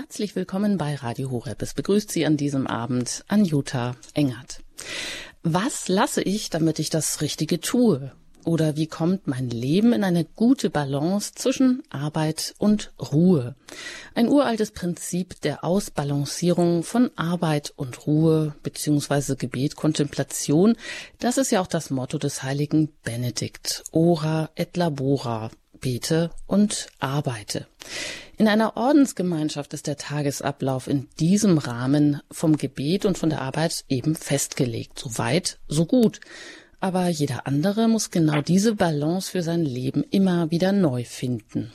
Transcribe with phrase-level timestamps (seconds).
[0.00, 1.60] Herzlich willkommen bei Radio Horeb.
[1.60, 4.60] Es begrüßt Sie an diesem Abend Anjuta Engert.
[5.42, 8.12] Was lasse ich, damit ich das Richtige tue?
[8.44, 13.56] Oder wie kommt mein Leben in eine gute Balance zwischen Arbeit und Ruhe?
[14.14, 20.76] Ein uraltes Prinzip der Ausbalancierung von Arbeit und Ruhe beziehungsweise Gebet, Kontemplation,
[21.18, 23.82] das ist ja auch das Motto des heiligen Benedikt.
[23.90, 27.66] Ora et labora, bete und arbeite.
[28.38, 33.84] In einer Ordensgemeinschaft ist der Tagesablauf in diesem Rahmen vom Gebet und von der Arbeit
[33.88, 34.96] eben festgelegt.
[34.96, 36.20] So weit, so gut.
[36.78, 41.72] Aber jeder andere muss genau diese Balance für sein Leben immer wieder neu finden.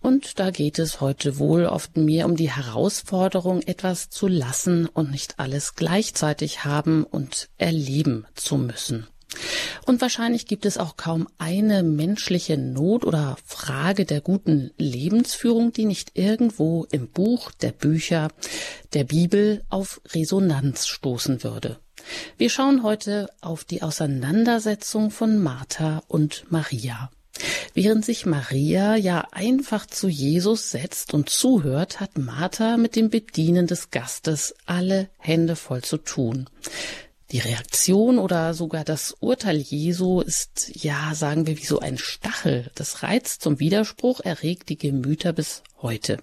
[0.00, 5.12] Und da geht es heute wohl oft mehr um die Herausforderung, etwas zu lassen und
[5.12, 9.06] nicht alles gleichzeitig haben und erleben zu müssen.
[9.86, 15.84] Und wahrscheinlich gibt es auch kaum eine menschliche Not oder Frage der guten Lebensführung, die
[15.84, 18.28] nicht irgendwo im Buch der Bücher
[18.92, 21.78] der Bibel auf Resonanz stoßen würde.
[22.36, 27.10] Wir schauen heute auf die Auseinandersetzung von Martha und Maria.
[27.74, 33.66] Während sich Maria ja einfach zu Jesus setzt und zuhört, hat Martha mit dem Bedienen
[33.66, 36.48] des Gastes alle Hände voll zu tun.
[37.32, 42.70] Die Reaktion oder sogar das Urteil Jesu ist, ja, sagen wir, wie so ein Stachel.
[42.74, 46.18] Das Reiz zum Widerspruch erregt die Gemüter bis heute.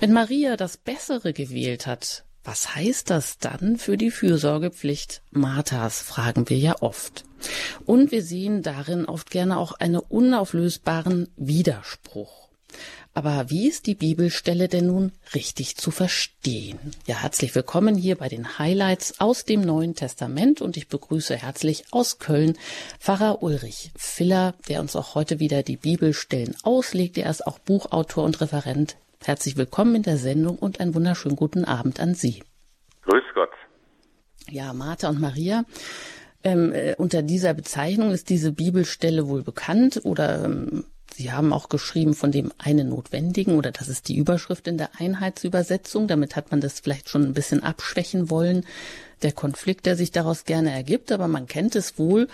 [0.00, 6.50] Wenn Maria das Bessere gewählt hat, was heißt das dann für die Fürsorgepflicht Marthas, fragen
[6.50, 7.24] wir ja oft.
[7.86, 12.48] Und wir sehen darin oft gerne auch einen unauflösbaren Widerspruch.
[13.18, 16.78] Aber wie ist die Bibelstelle denn nun richtig zu verstehen?
[17.08, 21.86] Ja, herzlich willkommen hier bei den Highlights aus dem Neuen Testament und ich begrüße herzlich
[21.90, 22.56] aus Köln
[23.00, 27.18] Pfarrer Ulrich Filler, der uns auch heute wieder die Bibelstellen auslegt.
[27.18, 28.96] Er ist auch Buchautor und Referent.
[29.24, 32.44] Herzlich willkommen in der Sendung und einen wunderschönen guten Abend an Sie.
[33.02, 33.50] Grüß Gott.
[34.48, 35.64] Ja, Martha und Maria.
[36.44, 40.84] Ähm, äh, unter dieser Bezeichnung ist diese Bibelstelle wohl bekannt oder ähm,
[41.18, 44.90] Sie haben auch geschrieben von dem einen Notwendigen oder das ist die Überschrift in der
[45.00, 46.06] Einheitsübersetzung.
[46.06, 48.64] Damit hat man das vielleicht schon ein bisschen abschwächen wollen,
[49.24, 52.28] der Konflikt, der sich daraus gerne ergibt, aber man kennt es wohl.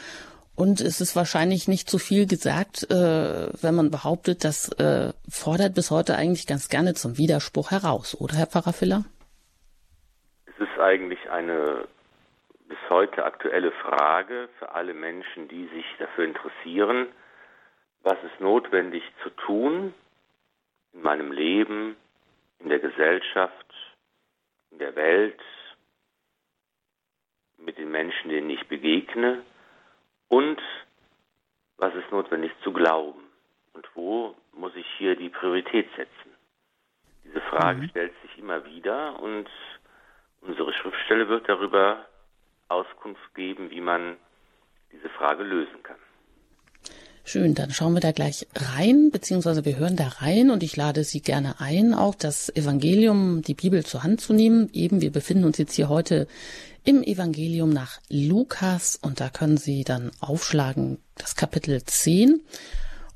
[0.55, 5.75] Und es ist wahrscheinlich nicht zu viel gesagt, äh, wenn man behauptet, das äh, fordert
[5.75, 9.05] bis heute eigentlich ganz gerne zum Widerspruch heraus, oder Herr Pfarrer Filler?
[10.45, 11.89] Es ist eigentlich eine
[12.69, 17.07] bis heute aktuelle Frage für alle Menschen, die sich dafür interessieren
[18.05, 19.95] was ist notwendig zu tun
[20.93, 21.97] in meinem Leben,
[22.61, 23.75] in der Gesellschaft,
[24.71, 25.41] in der Welt,
[27.59, 29.43] mit den Menschen, denen ich begegne
[30.29, 30.61] und
[31.79, 33.23] was ist notwendig zu glauben
[33.73, 36.31] und wo muss ich hier die Priorität setzen.
[37.25, 37.89] Diese Frage mhm.
[37.89, 39.49] stellt sich immer wieder und
[40.43, 42.05] unsere Schriftstelle wird darüber
[42.69, 44.17] Auskunft geben, wie man
[44.93, 45.99] diese Frage lösen kann.
[47.27, 51.05] Schön, dann schauen wir da gleich rein, beziehungsweise wir hören da rein und ich lade
[51.05, 54.69] Sie gerne ein, auch das Evangelium, die Bibel zur Hand zu nehmen.
[54.75, 56.29] Eben, wir befinden uns jetzt hier heute
[56.85, 62.43] im Evangelium nach Lukas und da können Sie dann aufschlagen das Kapitel 10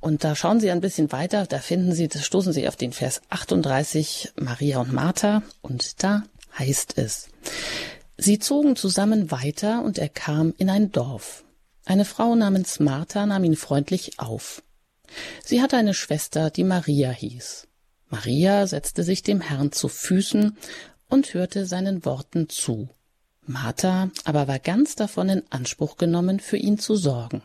[0.00, 2.92] und da schauen Sie ein bisschen weiter, da finden Sie, da stoßen Sie auf den
[2.92, 6.22] Vers 38, Maria und Martha und da
[6.58, 7.28] heißt es,
[8.16, 11.44] Sie zogen zusammen weiter und er kam in ein Dorf.
[11.88, 14.62] Eine Frau namens Martha nahm ihn freundlich auf.
[15.43, 17.66] Sie hatte eine Schwester, die Maria hieß.
[18.10, 20.54] Maria setzte sich dem Herrn zu Füßen
[21.09, 22.91] und hörte seinen Worten zu.
[23.47, 27.41] Martha aber war ganz davon in Anspruch genommen, für ihn zu sorgen.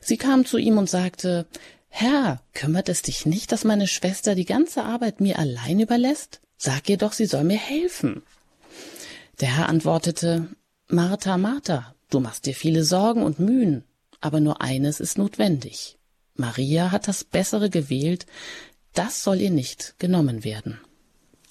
[0.00, 1.48] Sie kam zu ihm und sagte,
[1.88, 6.40] Herr, kümmert es dich nicht, dass meine Schwester die ganze Arbeit mir allein überlässt?
[6.56, 8.22] Sag ihr doch, sie soll mir helfen.
[9.40, 10.46] Der Herr antwortete,
[10.86, 13.84] Martha, Martha, Du machst dir viele Sorgen und Mühen,
[14.20, 15.96] aber nur eines ist notwendig.
[16.34, 18.26] Maria hat das Bessere gewählt,
[18.94, 20.80] das soll ihr nicht genommen werden.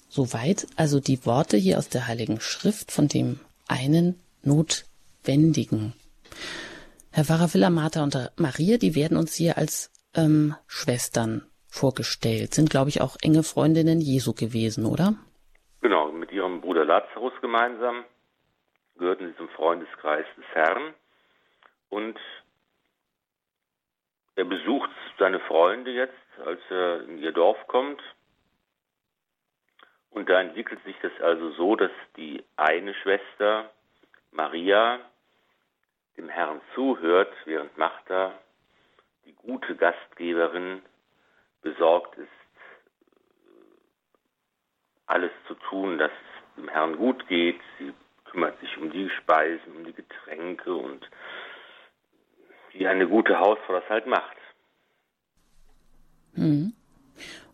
[0.08, 5.94] Soweit also die Worte hier aus der Heiligen Schrift von dem einen Notwendigen.
[7.12, 12.68] Herr Pfarrer Villa Martha und Maria, die werden uns hier als ähm, Schwestern vorgestellt, sind,
[12.68, 15.14] glaube ich, auch enge Freundinnen Jesu gewesen, oder?
[15.80, 18.04] Genau, mit ihrem Bruder Lazarus gemeinsam
[19.00, 20.94] gehörten sie zum Freundeskreis des Herrn
[21.88, 22.20] und
[24.36, 26.14] er besucht seine Freunde jetzt,
[26.44, 28.00] als er in ihr Dorf kommt.
[30.10, 33.70] Und da entwickelt sich das also so, dass die eine Schwester,
[34.32, 35.00] Maria,
[36.16, 38.34] dem Herrn zuhört, während Martha,
[39.24, 40.82] die gute Gastgeberin,
[41.62, 42.28] besorgt ist,
[45.06, 47.60] alles zu tun, dass es dem Herrn gut geht.
[47.78, 47.92] Sie
[48.30, 51.08] kümmert sich um die Speisen, um die Getränke und
[52.72, 54.36] wie eine gute Hausfrau das halt macht.
[56.34, 56.72] Mhm.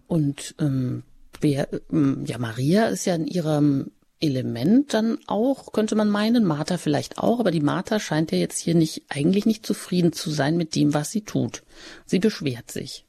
[0.07, 1.03] Und ähm,
[1.41, 3.91] wer, ähm, ja, Maria ist ja in ihrem
[4.21, 8.59] Element dann auch, könnte man meinen, Martha vielleicht auch, aber die Martha scheint ja jetzt
[8.59, 11.63] hier nicht, eigentlich nicht zufrieden zu sein mit dem, was sie tut.
[12.07, 13.05] Sie beschwert sich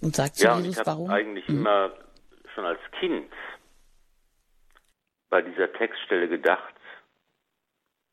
[0.00, 1.10] und sagt ja, zu Jesus, ich warum?
[1.10, 1.58] eigentlich mhm.
[1.58, 1.92] immer
[2.54, 3.30] schon als Kind
[5.28, 6.74] bei dieser Textstelle gedacht,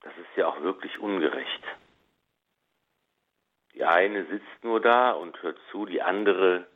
[0.03, 1.63] das ist ja auch wirklich ungerecht.
[3.73, 6.67] Die eine sitzt nur da und hört zu, die andere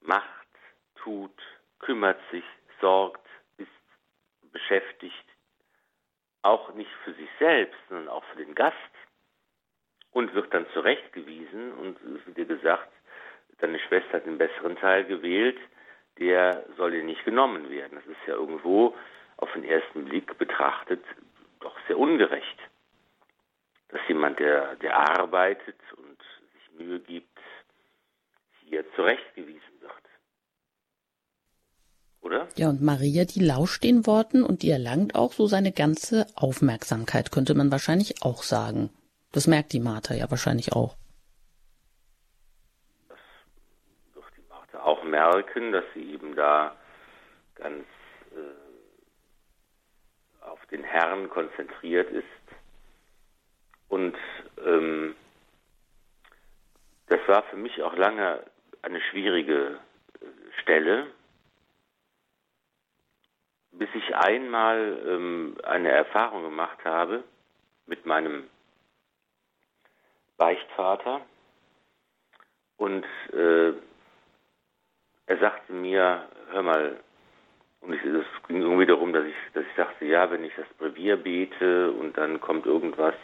[0.00, 0.48] macht,
[0.94, 1.36] tut,
[1.80, 2.44] kümmert sich,
[2.80, 3.68] sorgt, ist
[4.52, 5.24] beschäftigt,
[6.42, 8.76] auch nicht für sich selbst, sondern auch für den Gast
[10.12, 12.92] und wird dann zurechtgewiesen und es wird dir gesagt,
[13.58, 15.58] deine Schwester hat den besseren Teil gewählt,
[16.18, 17.96] der soll dir nicht genommen werden.
[17.96, 18.94] Das ist ja irgendwo
[19.38, 21.02] auf den ersten Blick betrachtet
[21.64, 22.58] doch sehr ungerecht,
[23.88, 26.18] dass jemand, der, der arbeitet und
[26.52, 27.38] sich Mühe gibt,
[28.60, 29.92] hier zurechtgewiesen wird.
[32.20, 32.48] Oder?
[32.56, 37.32] Ja, und Maria, die lauscht den Worten und die erlangt auch so seine ganze Aufmerksamkeit,
[37.32, 38.90] könnte man wahrscheinlich auch sagen.
[39.32, 40.96] Das merkt die Martha ja wahrscheinlich auch.
[43.08, 43.18] Das
[44.14, 46.76] wird die Martha auch merken, dass sie eben da
[47.56, 47.84] ganz
[50.70, 52.24] den Herrn konzentriert ist.
[53.88, 54.16] Und
[54.64, 55.14] ähm,
[57.06, 58.42] das war für mich auch lange
[58.82, 59.78] eine schwierige
[60.20, 61.06] äh, Stelle,
[63.72, 67.24] bis ich einmal ähm, eine Erfahrung gemacht habe
[67.86, 68.48] mit meinem
[70.36, 71.20] Beichtvater.
[72.76, 73.72] Und äh,
[75.26, 77.03] er sagte mir, hör mal,
[77.84, 81.16] und es ging irgendwie darum, dass ich, dass ich dachte, ja, wenn ich das Brevier
[81.16, 83.14] bete und dann kommt irgendwas,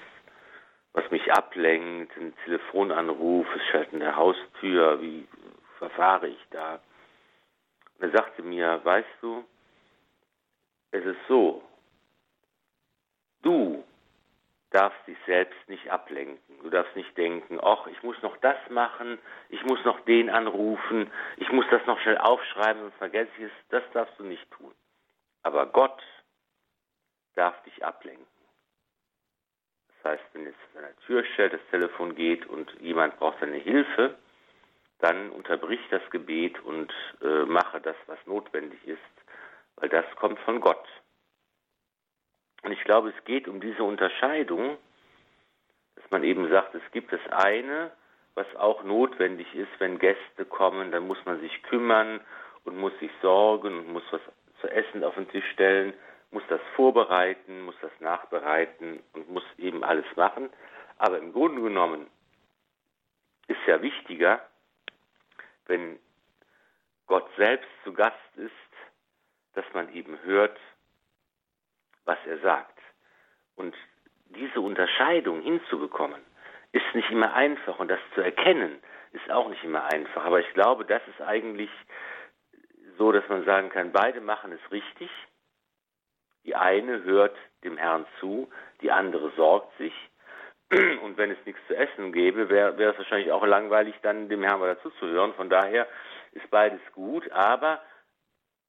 [0.93, 5.27] was mich ablenkt, ein Telefonanruf, es schaltet in der Haustür, wie
[5.79, 6.81] verfahre ich da?
[7.99, 9.45] Und er sagte mir, weißt du,
[10.91, 11.63] es ist so,
[13.43, 13.83] du
[14.71, 16.59] darfst dich selbst nicht ablenken.
[16.63, 19.19] Du darfst nicht denken, ach, ich muss noch das machen,
[19.49, 23.53] ich muss noch den anrufen, ich muss das noch schnell aufschreiben, sonst vergesse ich es.
[23.71, 24.73] Das darfst du nicht tun.
[25.43, 26.03] Aber Gott
[27.35, 28.27] darf dich ablenken.
[30.03, 33.57] Das heißt, wenn jetzt an der Tür stellt, das Telefon geht und jemand braucht deine
[33.57, 34.17] Hilfe,
[35.01, 38.99] dann unterbrich das Gebet und äh, mache das, was notwendig ist,
[39.77, 40.87] weil das kommt von Gott.
[42.63, 44.77] Und ich glaube, es geht um diese Unterscheidung,
[45.97, 47.91] dass man eben sagt, es gibt das eine,
[48.35, 52.21] was auch notwendig ist, wenn Gäste kommen, dann muss man sich kümmern
[52.65, 54.21] und muss sich sorgen und muss was
[54.61, 55.95] zu essen auf den Tisch stellen,
[56.31, 60.51] muss das vorbereiten, muss das nachbereiten und muss eben alles machen.
[60.99, 62.07] Aber im Grunde genommen
[63.49, 64.41] ist ja wichtiger,
[65.67, 65.99] wenn
[67.07, 68.53] Gott selbst zu Gast ist,
[69.55, 70.59] dass man eben hört,
[72.11, 72.77] was er sagt.
[73.55, 73.75] Und
[74.31, 76.21] diese Unterscheidung hinzubekommen,
[76.73, 78.81] ist nicht immer einfach und das zu erkennen,
[79.13, 80.25] ist auch nicht immer einfach.
[80.25, 81.71] Aber ich glaube, das ist eigentlich
[82.99, 85.11] so, dass man sagen kann, beide machen es richtig.
[86.45, 88.51] Die eine hört dem Herrn zu,
[88.83, 89.95] die andere sorgt sich.
[91.03, 94.43] Und wenn es nichts zu essen gäbe, wäre wär es wahrscheinlich auch langweilig, dann dem
[94.43, 95.35] Herrn mal dazu zu hören.
[95.35, 95.87] Von daher
[96.33, 97.81] ist beides gut, aber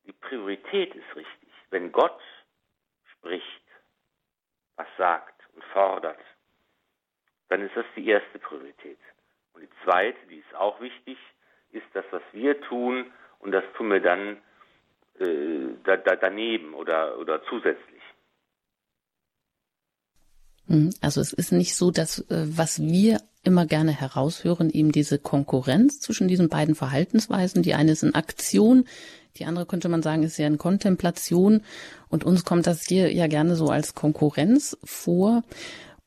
[0.06, 1.50] die Priorität ist richtig.
[1.70, 2.20] Wenn Gott
[3.22, 3.62] spricht,
[4.76, 6.20] was sagt und fordert,
[7.50, 8.98] dann ist das die erste Priorität.
[9.54, 11.18] Und die zweite, die ist auch wichtig,
[11.72, 14.38] ist das, was wir tun und das tun wir dann
[15.20, 18.02] äh, da, da daneben oder, oder zusätzlich.
[20.68, 25.18] Hm, also es ist nicht so, dass äh, was wir immer gerne heraushören, eben diese
[25.18, 27.64] Konkurrenz zwischen diesen beiden Verhaltensweisen.
[27.64, 28.86] Die eine ist in Aktion,
[29.38, 31.62] die andere könnte man sagen, ist ja in Kontemplation.
[32.10, 35.44] Und uns kommt das hier ja gerne so als Konkurrenz vor.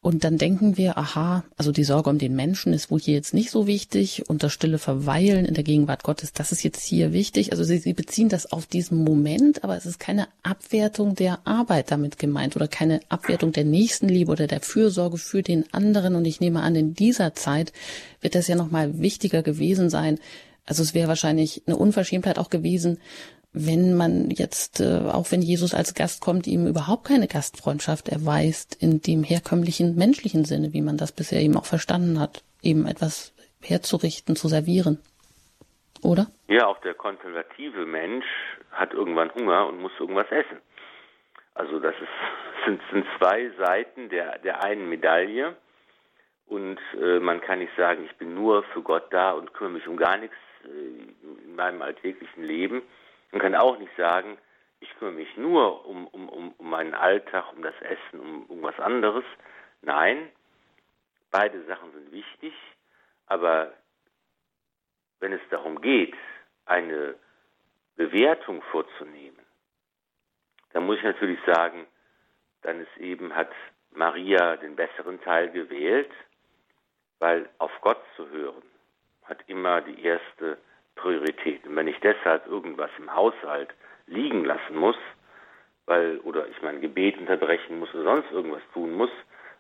[0.04, 3.32] Und dann denken wir, aha, also die Sorge um den Menschen ist wohl hier jetzt
[3.32, 7.14] nicht so wichtig und das stille Verweilen in der Gegenwart Gottes, das ist jetzt hier
[7.14, 7.52] wichtig.
[7.52, 11.90] Also sie, sie beziehen das auf diesen Moment, aber es ist keine Abwertung der Arbeit
[11.90, 16.16] damit gemeint oder keine Abwertung der Nächstenliebe oder der Fürsorge für den anderen.
[16.16, 17.72] Und ich nehme an, in dieser Zeit
[18.20, 20.18] wird das ja nochmal wichtiger gewesen sein.
[20.66, 23.00] Also es wäre wahrscheinlich eine Unverschämtheit auch gewesen,
[23.54, 28.82] wenn man jetzt, äh, auch wenn Jesus als Gast kommt, ihm überhaupt keine Gastfreundschaft erweist
[28.82, 33.32] in dem herkömmlichen menschlichen Sinne, wie man das bisher eben auch verstanden hat, eben etwas
[33.62, 34.98] herzurichten, zu servieren.
[36.02, 36.26] Oder?
[36.48, 38.26] Ja, auch der konservative Mensch
[38.72, 40.58] hat irgendwann Hunger und muss irgendwas essen.
[41.54, 42.08] Also das ist,
[42.66, 45.56] sind, sind zwei Seiten der, der einen Medaille.
[46.46, 49.88] Und äh, man kann nicht sagen, ich bin nur für Gott da und kümmere mich
[49.88, 52.82] um gar nichts in meinem alltäglichen Leben.
[53.32, 54.38] Man kann auch nicht sagen,
[54.80, 58.78] ich kümmere mich nur um, um, um, um meinen Alltag, um das Essen, um irgendwas
[58.78, 59.24] anderes.
[59.82, 60.30] Nein,
[61.30, 62.54] beide Sachen sind wichtig,
[63.26, 63.72] aber
[65.20, 66.14] wenn es darum geht,
[66.66, 67.14] eine
[67.96, 69.38] Bewertung vorzunehmen,
[70.72, 71.86] dann muss ich natürlich sagen,
[72.62, 73.50] dann ist eben, hat
[73.92, 76.10] Maria den besseren Teil gewählt,
[77.20, 78.73] weil auf Gott zu hören
[79.24, 80.58] hat immer die erste
[80.96, 81.66] Priorität.
[81.66, 83.74] Und wenn ich deshalb irgendwas im Haushalt
[84.06, 84.96] liegen lassen muss,
[85.86, 89.10] weil, oder ich mein Gebet unterbrechen muss oder sonst irgendwas tun muss,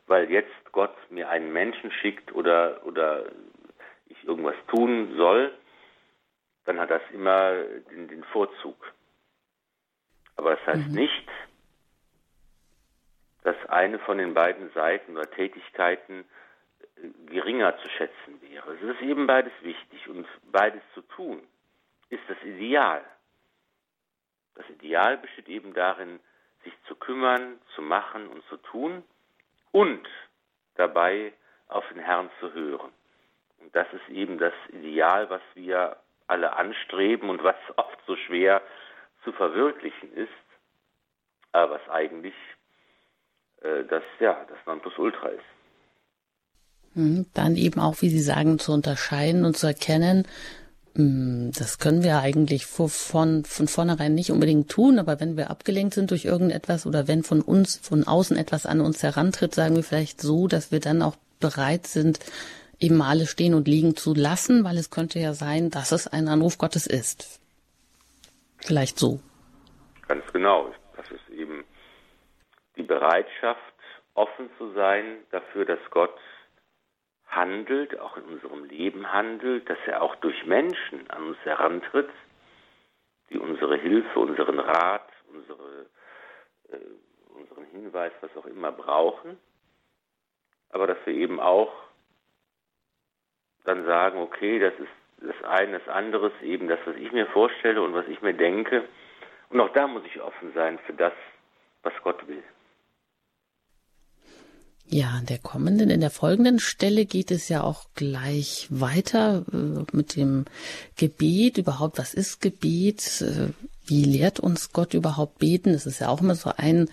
[0.06, 3.26] weil jetzt Gott mir einen Menschen schickt oder, oder
[4.06, 5.52] ich irgendwas tun soll,
[6.64, 7.54] dann hat das immer
[7.90, 8.92] den, den Vorzug.
[10.36, 10.94] Aber das heißt mhm.
[10.94, 11.28] nicht,
[13.42, 16.24] dass eine von den beiden Seiten oder Tätigkeiten
[17.26, 18.74] geringer zu schätzen wäre.
[18.74, 21.42] Es ist eben beides wichtig und beides zu tun
[22.10, 23.04] ist das Ideal.
[24.54, 26.20] Das Ideal besteht eben darin,
[26.62, 29.02] sich zu kümmern, zu machen und zu tun
[29.72, 30.08] und
[30.76, 31.32] dabei
[31.68, 32.92] auf den Herrn zu hören.
[33.60, 35.96] Und das ist eben das Ideal, was wir
[36.26, 38.62] alle anstreben und was oft so schwer
[39.24, 40.30] zu verwirklichen ist,
[41.52, 42.34] aber was eigentlich
[43.62, 45.53] äh, das, ja, das Nonplusultra ist.
[46.94, 50.26] Hm, dann eben auch, wie Sie sagen, zu unterscheiden und zu erkennen,
[50.94, 55.94] hm, das können wir eigentlich von, von, vornherein nicht unbedingt tun, aber wenn wir abgelenkt
[55.94, 59.82] sind durch irgendetwas oder wenn von uns, von außen etwas an uns herantritt, sagen wir
[59.82, 62.20] vielleicht so, dass wir dann auch bereit sind,
[62.78, 66.28] eben alles stehen und liegen zu lassen, weil es könnte ja sein, dass es ein
[66.28, 67.40] Anruf Gottes ist.
[68.58, 69.20] Vielleicht so.
[70.06, 70.72] Ganz genau.
[70.96, 71.64] Das ist eben
[72.76, 73.60] die Bereitschaft,
[74.14, 76.14] offen zu sein dafür, dass Gott
[77.34, 82.10] handelt, auch in unserem Leben handelt, dass er auch durch Menschen an uns herantritt,
[83.30, 85.86] die unsere Hilfe, unseren Rat, unsere,
[86.70, 86.78] äh,
[87.34, 89.38] unseren Hinweis, was auch immer brauchen,
[90.70, 91.72] aber dass wir eben auch
[93.64, 94.88] dann sagen, okay, das ist
[95.18, 98.34] das eine, das andere ist eben das, was ich mir vorstelle und was ich mir
[98.34, 98.84] denke.
[99.48, 101.12] Und auch da muss ich offen sein für das,
[101.82, 102.42] was Gott will.
[104.86, 109.96] Ja, in der kommenden, in der folgenden Stelle geht es ja auch gleich weiter äh,
[109.96, 110.44] mit dem
[110.96, 111.58] Gebet.
[111.58, 113.22] Überhaupt, was ist Gebet?
[113.22, 113.52] Äh,
[113.86, 115.72] wie lehrt uns Gott überhaupt beten?
[115.72, 116.88] Das ist ja auch immer so ein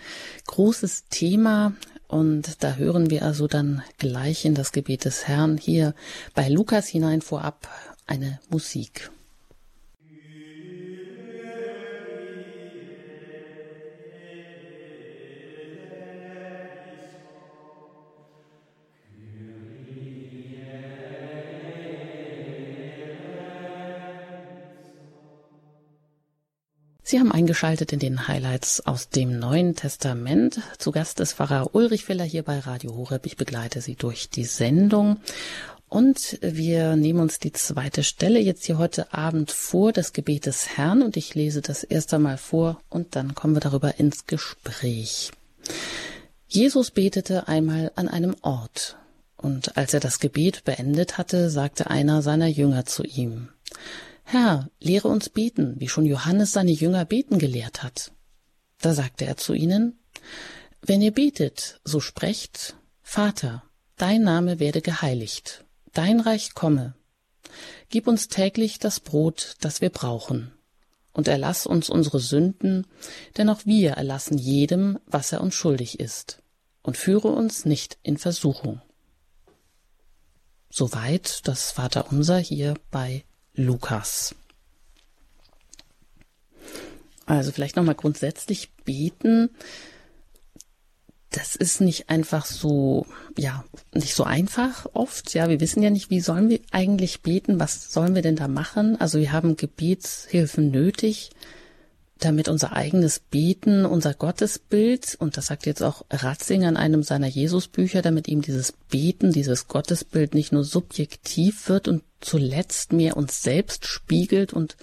[0.46, 1.74] großes Thema.
[2.08, 5.94] Und da hören wir also dann gleich in das Gebet des Herrn hier
[6.34, 7.68] bei Lukas hinein vorab
[8.06, 9.10] eine Musik.
[27.12, 30.60] Sie haben eingeschaltet in den Highlights aus dem Neuen Testament.
[30.78, 33.26] Zu Gast ist Pfarrer Ulrich Filler hier bei Radio Horeb.
[33.26, 35.18] Ich begleite Sie durch die Sendung.
[35.90, 40.78] Und wir nehmen uns die zweite Stelle jetzt hier heute Abend vor, das Gebet des
[40.78, 41.02] Herrn.
[41.02, 45.32] Und ich lese das erst einmal vor und dann kommen wir darüber ins Gespräch.
[46.48, 48.96] Jesus betete einmal an einem Ort.
[49.36, 53.50] Und als er das Gebet beendet hatte, sagte einer seiner Jünger zu ihm,
[54.24, 58.12] Herr, lehre uns beten, wie schon Johannes seine Jünger beten gelehrt hat.
[58.80, 59.98] Da sagte er zu ihnen,
[60.80, 63.62] Wenn ihr betet, so sprecht, Vater,
[63.96, 66.94] dein Name werde geheiligt, dein Reich komme.
[67.88, 70.52] Gib uns täglich das Brot, das wir brauchen.
[71.12, 72.86] Und erlass uns unsere Sünden,
[73.36, 76.42] denn auch wir erlassen jedem, was er uns schuldig ist.
[76.82, 78.80] Und führe uns nicht in Versuchung.
[80.70, 84.34] Soweit das Vaterunser hier bei Lukas.
[87.26, 89.50] Also vielleicht nochmal grundsätzlich beten.
[91.30, 93.06] Das ist nicht einfach so,
[93.38, 95.32] ja, nicht so einfach oft.
[95.32, 97.58] Ja, wir wissen ja nicht, wie sollen wir eigentlich beten?
[97.58, 99.00] Was sollen wir denn da machen?
[99.00, 101.30] Also wir haben Gebetshilfen nötig
[102.24, 107.26] damit unser eigenes Beten, unser Gottesbild, und das sagt jetzt auch Ratzinger in einem seiner
[107.26, 113.42] Jesusbücher, damit ihm dieses Beten, dieses Gottesbild nicht nur subjektiv wird und zuletzt mehr uns
[113.42, 114.76] selbst spiegelt und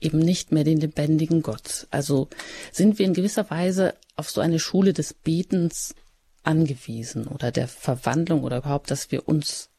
[0.00, 1.86] eben nicht mehr den lebendigen Gott.
[1.90, 2.28] Also
[2.72, 5.94] sind wir in gewisser Weise auf so eine Schule des Betens
[6.42, 9.70] angewiesen oder der Verwandlung oder überhaupt, dass wir uns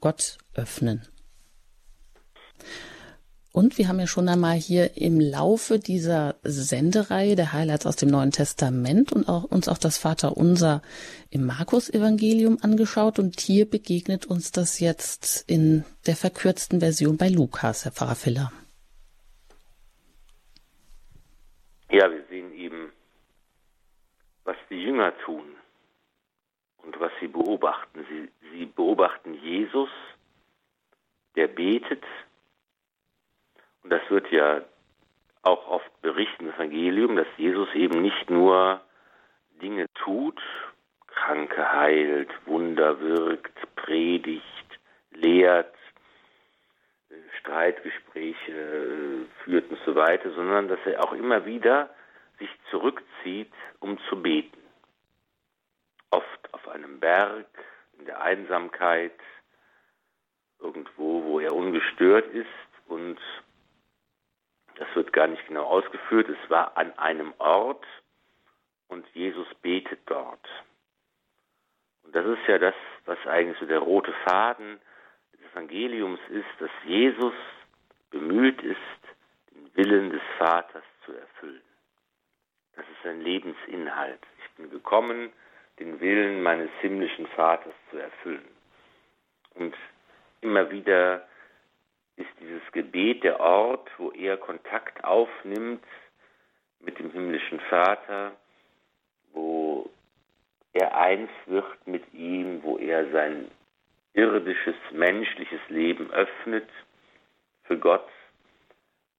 [0.00, 1.06] Gott öffnen.
[3.52, 8.08] Und wir haben ja schon einmal hier im Laufe dieser Sendereihe der Highlights aus dem
[8.08, 10.82] Neuen Testament und auch, uns auch das Vaterunser
[11.30, 13.18] im Markus-Evangelium angeschaut.
[13.18, 18.52] Und hier begegnet uns das jetzt in der verkürzten Version bei Lukas, Herr Pfarrer Filler.
[21.90, 22.92] Ja, wir sehen eben,
[24.44, 25.42] was die Jünger tun
[26.84, 28.06] und was sie beobachten.
[28.08, 29.88] Sie, sie beobachten Jesus,
[31.34, 32.04] der betet
[33.82, 34.62] und das wird ja
[35.42, 38.80] auch oft berichten im Evangelium, dass Jesus eben nicht nur
[39.62, 40.40] Dinge tut,
[41.06, 44.44] Kranke heilt, Wunder wirkt, predigt,
[45.12, 45.74] lehrt,
[47.40, 51.90] Streitgespräche äh, führt und so weiter, sondern dass er auch immer wieder
[52.38, 54.58] sich zurückzieht, um zu beten.
[56.10, 57.46] Oft auf einem Berg,
[57.98, 59.12] in der Einsamkeit,
[60.60, 62.46] irgendwo, wo er ungestört ist
[62.88, 63.18] und
[64.80, 66.30] das wird gar nicht genau ausgeführt.
[66.30, 67.84] Es war an einem Ort
[68.88, 70.48] und Jesus betet dort.
[72.02, 74.80] Und das ist ja das, was eigentlich so der rote Faden
[75.34, 77.34] des Evangeliums ist, dass Jesus
[78.10, 78.78] bemüht ist,
[79.50, 81.62] den Willen des Vaters zu erfüllen.
[82.74, 84.22] Das ist sein Lebensinhalt.
[84.38, 85.30] Ich bin gekommen,
[85.78, 88.48] den Willen meines himmlischen Vaters zu erfüllen.
[89.56, 89.74] Und
[90.40, 91.28] immer wieder
[92.20, 95.82] ist dieses Gebet der Ort, wo er Kontakt aufnimmt
[96.80, 98.32] mit dem himmlischen Vater,
[99.32, 99.90] wo
[100.72, 103.50] er eins wird mit ihm, wo er sein
[104.14, 106.68] irdisches, menschliches Leben öffnet
[107.64, 108.08] für Gott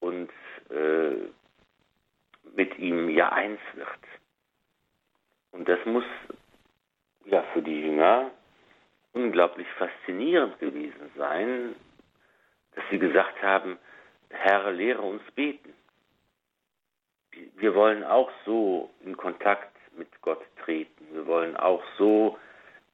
[0.00, 0.30] und
[0.70, 1.28] äh,
[2.54, 3.88] mit ihm ja eins wird.
[5.52, 6.04] Und das muss
[7.24, 8.30] ja für die Jünger
[9.12, 11.74] unglaublich faszinierend gewesen sein,
[12.74, 13.78] dass sie gesagt haben,
[14.30, 15.74] Herr, lehre uns beten.
[17.56, 21.06] Wir wollen auch so in Kontakt mit Gott treten.
[21.12, 22.38] Wir wollen auch so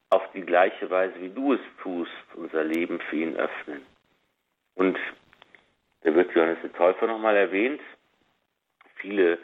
[0.09, 3.85] auf die gleiche Weise, wie du es tust, unser Leben für ihn öffnen.
[4.75, 4.97] Und
[6.01, 7.81] da wird Johannes der Täufer nochmal erwähnt.
[8.95, 9.39] Viele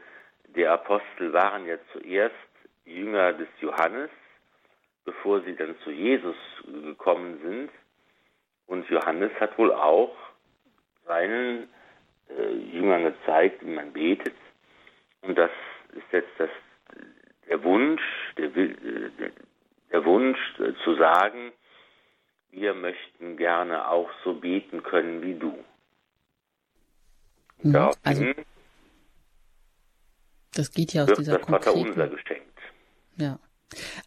[0.47, 2.35] der Apostel waren ja zuerst
[2.85, 4.09] Jünger des Johannes,
[5.03, 7.69] bevor sie dann zu Jesus gekommen sind.
[8.67, 10.15] Und Johannes hat wohl auch
[11.05, 11.69] seinen
[12.29, 14.35] äh, Jüngern gezeigt, wie man betet.
[15.21, 15.51] Und das
[15.93, 16.49] ist jetzt das,
[17.47, 18.01] der Wunsch,
[18.37, 19.31] der, der,
[19.91, 21.51] der Wunsch äh, zu sagen,
[22.51, 25.57] wir möchten gerne auch so beten können wie du.
[27.61, 28.25] Mhm, also,
[30.53, 32.59] das geht ja aus dieser das konkreten, geschenkt.
[33.17, 33.39] Ja,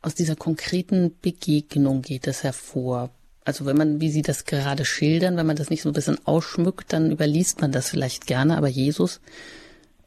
[0.03, 3.11] aus dieser konkreten Begegnung geht es hervor.
[3.49, 6.19] Also wenn man, wie Sie das gerade schildern, wenn man das nicht so ein bisschen
[6.27, 8.59] ausschmückt, dann überliest man das vielleicht gerne.
[8.59, 9.23] Aber Jesus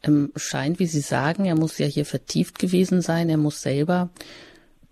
[0.04, 3.28] ähm, scheint, wie Sie sagen, er muss ja hier vertieft gewesen sein.
[3.28, 4.10] Er muss selber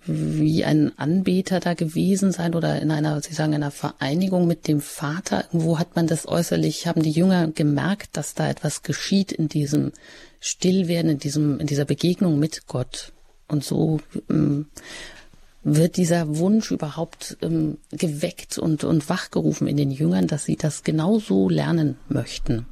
[0.04, 4.80] wie ein Anbeter da gewesen sein oder in einer, Sie sagen, einer Vereinigung mit dem
[4.80, 5.44] Vater.
[5.44, 9.92] Irgendwo hat man das äußerlich, haben die Jünger gemerkt, dass da etwas geschieht in diesem
[10.40, 13.12] Stillwerden, in diesem, in dieser Begegnung mit Gott.
[13.46, 14.66] Und so ähm,
[15.62, 20.84] wird dieser Wunsch überhaupt ähm, geweckt und, und wachgerufen in den Jüngern, dass sie das
[20.84, 22.66] genauso lernen möchten?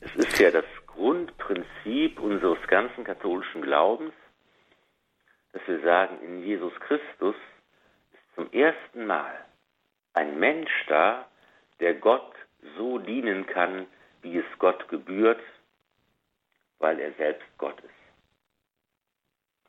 [0.00, 4.12] Es ist ja das Grundprinzip unseres ganzen katholischen Glaubens,
[5.52, 7.36] dass wir sagen, in Jesus Christus
[8.12, 9.34] ist zum ersten Mal
[10.14, 11.26] ein Mensch da,
[11.80, 12.32] der Gott
[12.76, 13.86] so dienen kann,
[14.22, 15.40] wie es Gott gebührt,
[16.78, 17.90] weil er selbst Gott ist.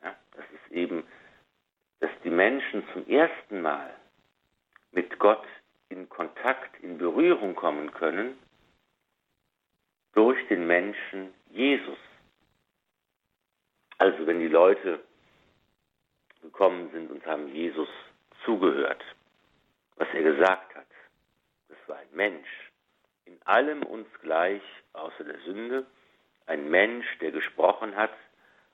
[0.04, 1.04] Ja, das ist eben
[2.00, 3.94] dass die Menschen zum ersten Mal
[4.92, 5.46] mit Gott
[5.90, 8.38] in Kontakt, in Berührung kommen können
[10.14, 11.98] durch den Menschen Jesus.
[13.98, 15.02] Also wenn die Leute
[16.42, 17.90] gekommen sind und haben Jesus
[18.46, 19.04] zugehört,
[19.96, 20.88] was er gesagt hat,
[21.70, 22.72] das war ein Mensch,
[23.26, 24.62] in allem uns gleich,
[24.94, 25.86] außer der Sünde,
[26.46, 28.14] ein Mensch, der gesprochen hat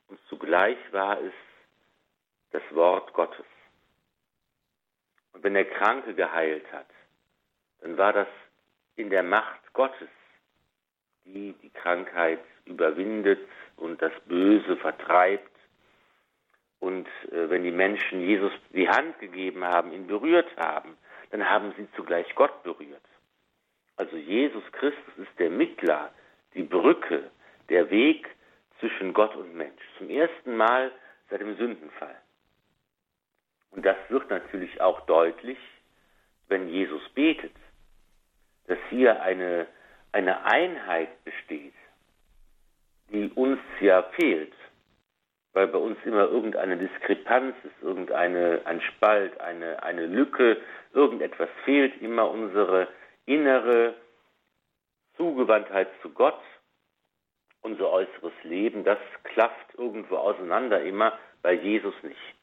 [0.08, 1.34] und zugleich war es
[2.54, 3.46] das Wort Gottes.
[5.34, 6.88] Und wenn der Kranke geheilt hat,
[7.82, 8.28] dann war das
[8.96, 10.10] in der Macht Gottes,
[11.26, 13.39] die die Krankheit überwindet
[13.76, 15.52] und das Böse vertreibt.
[16.80, 20.98] Und äh, wenn die Menschen Jesus die Hand gegeben haben, ihn berührt haben,
[21.32, 23.02] dann haben sie zugleich Gott berührt.
[23.96, 26.13] Also Jesus Christus ist der Mittler,
[26.54, 27.32] die Brücke,
[27.70, 28.28] der Weg
[28.80, 29.82] zwischen Gott und Mensch.
[29.98, 30.92] Zum ersten Mal
[31.30, 32.23] seit dem Sündenfall.
[33.74, 35.58] Und das wird natürlich auch deutlich,
[36.48, 37.54] wenn Jesus betet,
[38.68, 39.68] dass hier eine
[40.14, 41.74] eine Einheit besteht,
[43.12, 44.54] die uns ja fehlt,
[45.54, 50.62] weil bei uns immer irgendeine Diskrepanz ist, irgendeine ein Spalt, eine, eine Lücke,
[50.94, 52.88] irgendetwas fehlt, immer unsere
[53.26, 53.96] innere
[55.18, 56.42] Zugewandtheit zu Gott,
[57.62, 62.36] unser äußeres Leben, das klafft irgendwo auseinander immer, bei Jesus nicht.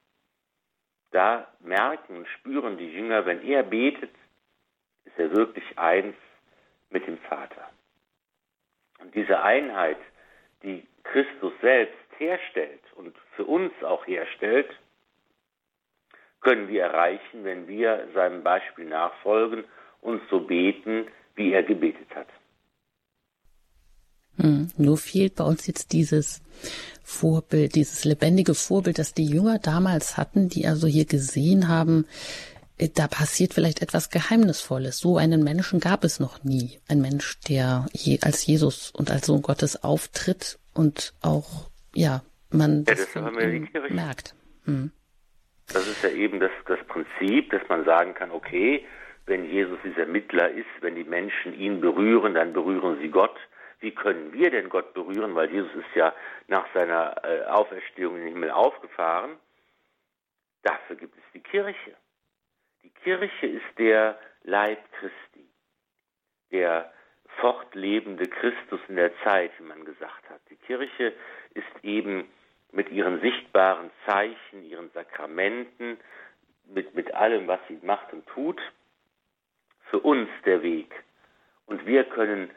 [1.10, 4.10] Da merken und spüren die Jünger, wenn er betet,
[5.04, 6.14] ist er wirklich eins
[6.90, 7.68] mit dem Vater.
[9.00, 9.98] Und diese Einheit,
[10.62, 14.70] die Christus selbst herstellt und für uns auch herstellt,
[16.40, 19.64] können wir erreichen, wenn wir seinem Beispiel nachfolgen
[20.00, 22.28] und so beten, wie er gebetet hat.
[24.36, 26.42] Hm, nur fehlt bei uns jetzt dieses
[27.10, 32.06] Vorbild, dieses lebendige Vorbild, das die Jünger damals hatten, die also hier gesehen haben,
[32.78, 34.98] äh, da passiert vielleicht etwas Geheimnisvolles.
[34.98, 36.78] So einen Menschen gab es noch nie.
[36.88, 42.84] Ein Mensch, der je als Jesus und als Sohn Gottes auftritt und auch, ja, man
[42.86, 44.34] ja, das, das merkt.
[44.64, 44.92] Hm.
[45.72, 48.84] Das ist ja eben das, das Prinzip, dass man sagen kann, okay,
[49.26, 53.36] wenn Jesus dieser Mittler ist, wenn die Menschen ihn berühren, dann berühren sie Gott.
[53.80, 55.34] Wie können wir denn Gott berühren?
[55.34, 56.14] Weil Jesus ist ja
[56.48, 59.38] nach seiner äh, Auferstehung in den Himmel aufgefahren.
[60.62, 61.96] Dafür gibt es die Kirche.
[62.82, 65.48] Die Kirche ist der Leib Christi,
[66.50, 66.92] der
[67.38, 70.40] fortlebende Christus in der Zeit, wie man gesagt hat.
[70.50, 71.14] Die Kirche
[71.54, 72.30] ist eben
[72.72, 75.98] mit ihren sichtbaren Zeichen, ihren Sakramenten,
[76.66, 78.60] mit, mit allem, was sie macht und tut,
[79.90, 80.92] für uns der Weg.
[81.66, 82.50] Und wir können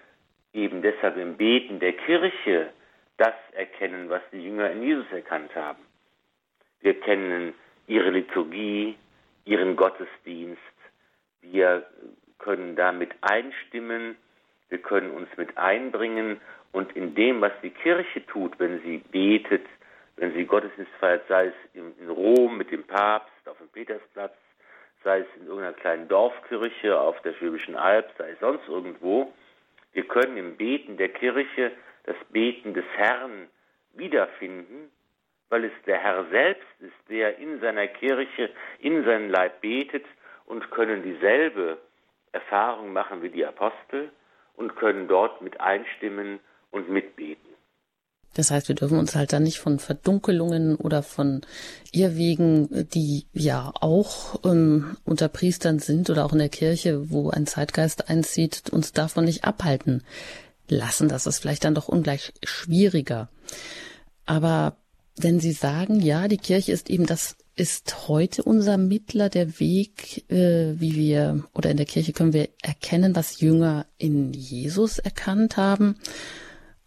[0.54, 2.70] eben deshalb im Beten der Kirche
[3.18, 5.84] das erkennen, was die Jünger in Jesus erkannt haben.
[6.82, 7.54] Wir kennen
[7.88, 8.96] ihre Liturgie,
[9.46, 10.62] ihren Gottesdienst.
[11.42, 11.86] Wir
[12.40, 14.16] können damit einstimmen,
[14.70, 19.66] wir können uns mit einbringen und in dem, was die Kirche tut, wenn sie betet,
[20.18, 24.36] wenn sie Gottesdienst feiert, sei es in Rom mit dem Papst auf dem Petersplatz,
[25.04, 29.34] sei es in irgendeiner kleinen Dorfkirche auf der Schwäbischen Alb, sei es sonst irgendwo,
[29.94, 31.72] wir können im Beten der Kirche
[32.04, 33.48] das Beten des Herrn
[33.94, 34.92] wiederfinden,
[35.50, 40.06] weil es der Herr selbst ist, der in seiner Kirche, in seinem Leib betet
[40.46, 41.78] und können dieselbe
[42.32, 44.12] Erfahrung machen wie die Apostel
[44.56, 46.40] und können dort mit einstimmen
[46.72, 47.53] und mitbeten.
[48.34, 51.42] Das heißt, wir dürfen uns halt dann nicht von Verdunkelungen oder von
[51.92, 57.46] Irrwegen, die ja auch ähm, unter Priestern sind oder auch in der Kirche, wo ein
[57.46, 60.04] Zeitgeist einzieht, uns davon nicht abhalten
[60.68, 61.10] lassen.
[61.10, 63.30] Das ist vielleicht dann doch ungleich schwieriger.
[64.26, 64.78] Aber
[65.18, 70.30] wenn Sie sagen, ja, die Kirche ist eben das ist heute unser Mittler, der Weg,
[70.32, 75.56] äh, wie wir oder in der Kirche können wir erkennen, was Jünger in Jesus erkannt
[75.56, 75.96] haben.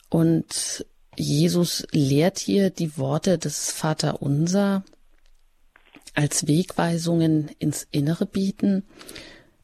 [0.09, 0.85] Und
[1.17, 4.85] Jesus lehrt hier die Worte des Vater Unser
[6.15, 8.85] als Wegweisungen ins Innere bieten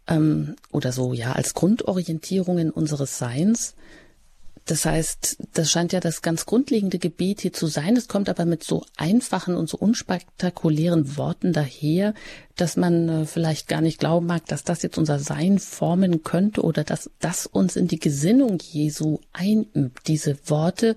[0.06, 3.74] ähm, oder so, ja, als Grundorientierungen unseres Seins.
[4.64, 7.96] Das heißt, das scheint ja das ganz grundlegende Gebet hier zu sein.
[7.96, 12.14] Es kommt aber mit so einfachen und so unspektakulären Worten daher,
[12.54, 16.62] dass man äh, vielleicht gar nicht glauben mag, dass das jetzt unser Sein formen könnte
[16.62, 20.06] oder dass das uns in die Gesinnung Jesu einübt.
[20.06, 20.94] Diese Worte,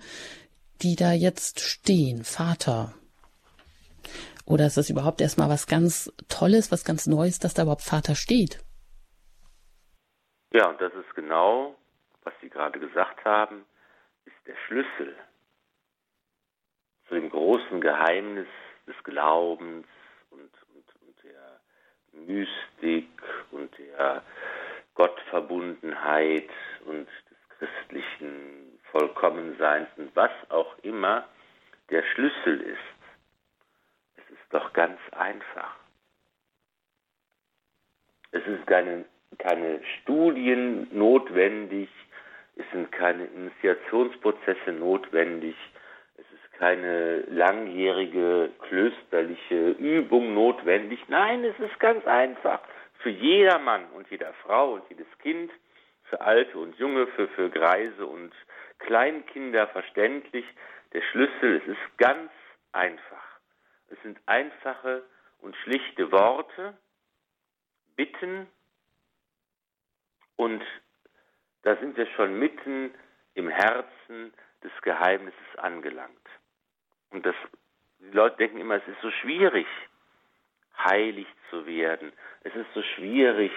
[0.81, 2.93] die da jetzt stehen, Vater?
[4.45, 8.15] Oder ist das überhaupt erstmal was ganz Tolles, was ganz Neues, dass da überhaupt Vater
[8.15, 8.59] steht?
[10.53, 11.75] Ja, und das ist genau,
[12.23, 13.65] was Sie gerade gesagt haben,
[14.25, 15.15] ist der Schlüssel
[17.07, 18.47] zu dem großen Geheimnis
[18.87, 19.85] des Glaubens
[20.29, 21.61] und, und, und der
[22.13, 23.09] Mystik
[23.51, 24.23] und der
[24.93, 26.49] Gottverbundenheit
[26.85, 31.25] und des christlichen Vollkommenseins und was auch immer
[31.89, 32.77] der Schlüssel ist.
[34.15, 35.75] Es ist doch ganz einfach.
[38.31, 39.03] Es ist keine,
[39.37, 41.89] keine Studien notwendig,
[42.55, 45.57] es sind keine Initiationsprozesse notwendig,
[46.15, 50.99] es ist keine langjährige klösterliche Übung notwendig.
[51.09, 52.61] Nein, es ist ganz einfach.
[52.99, 55.51] Für jedermann und jeder Frau und jedes Kind,
[56.05, 58.31] für Alte und Junge, für, für Greise und
[58.85, 60.45] Kleinkinder verständlich.
[60.93, 62.31] Der Schlüssel, es ist ganz
[62.71, 63.39] einfach.
[63.89, 65.03] Es sind einfache
[65.39, 66.77] und schlichte Worte,
[67.95, 68.47] Bitten
[70.35, 70.61] und
[71.63, 72.93] da sind wir schon mitten
[73.33, 76.27] im Herzen des Geheimnisses angelangt.
[77.09, 77.35] Und das,
[77.99, 79.67] die Leute denken immer, es ist so schwierig,
[80.77, 82.11] heilig zu werden.
[82.43, 83.51] Es ist so schwierig,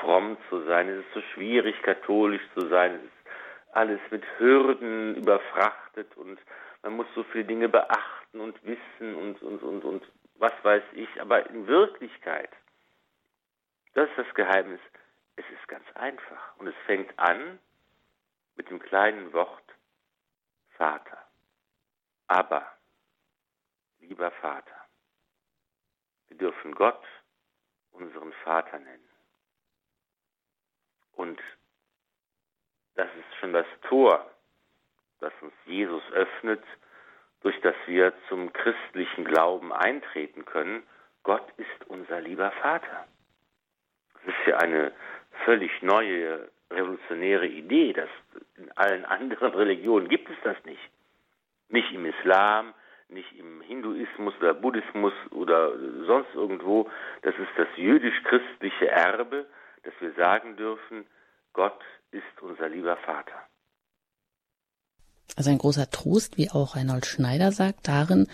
[0.00, 0.88] fromm zu sein.
[0.88, 2.94] Es ist so schwierig, katholisch zu sein.
[2.94, 3.13] Es ist
[3.76, 6.38] alles mit Hürden überfrachtet und
[6.82, 10.04] man muss so viele Dinge beachten und wissen und, und, und, und
[10.36, 11.20] was weiß ich.
[11.20, 12.50] Aber in Wirklichkeit,
[13.94, 14.80] das ist das Geheimnis,
[15.36, 16.56] es ist ganz einfach.
[16.58, 17.58] Und es fängt an
[18.56, 19.64] mit dem kleinen Wort
[20.76, 21.18] Vater.
[22.26, 22.66] Aber,
[24.00, 24.76] lieber Vater,
[26.28, 27.04] wir dürfen Gott
[27.92, 29.08] unseren Vater nennen.
[31.12, 31.40] Und
[32.94, 34.30] das ist schon das Tor,
[35.20, 36.62] das uns Jesus öffnet,
[37.42, 40.82] durch das wir zum christlichen Glauben eintreten können.
[41.22, 43.06] Gott ist unser lieber Vater.
[44.14, 44.92] Das ist ja eine
[45.44, 47.92] völlig neue, revolutionäre Idee.
[47.92, 48.08] Das
[48.56, 50.90] in allen anderen Religionen gibt es das nicht.
[51.68, 52.72] Nicht im Islam,
[53.08, 55.72] nicht im Hinduismus oder Buddhismus oder
[56.06, 56.90] sonst irgendwo.
[57.22, 59.46] Das ist das jüdisch-christliche Erbe,
[59.82, 61.06] dass wir sagen dürfen,
[61.52, 61.80] Gott
[62.14, 63.46] ist unser lieber Vater.
[65.36, 68.28] Also ein großer Trost, wie auch Reinhold Schneider sagt, darin,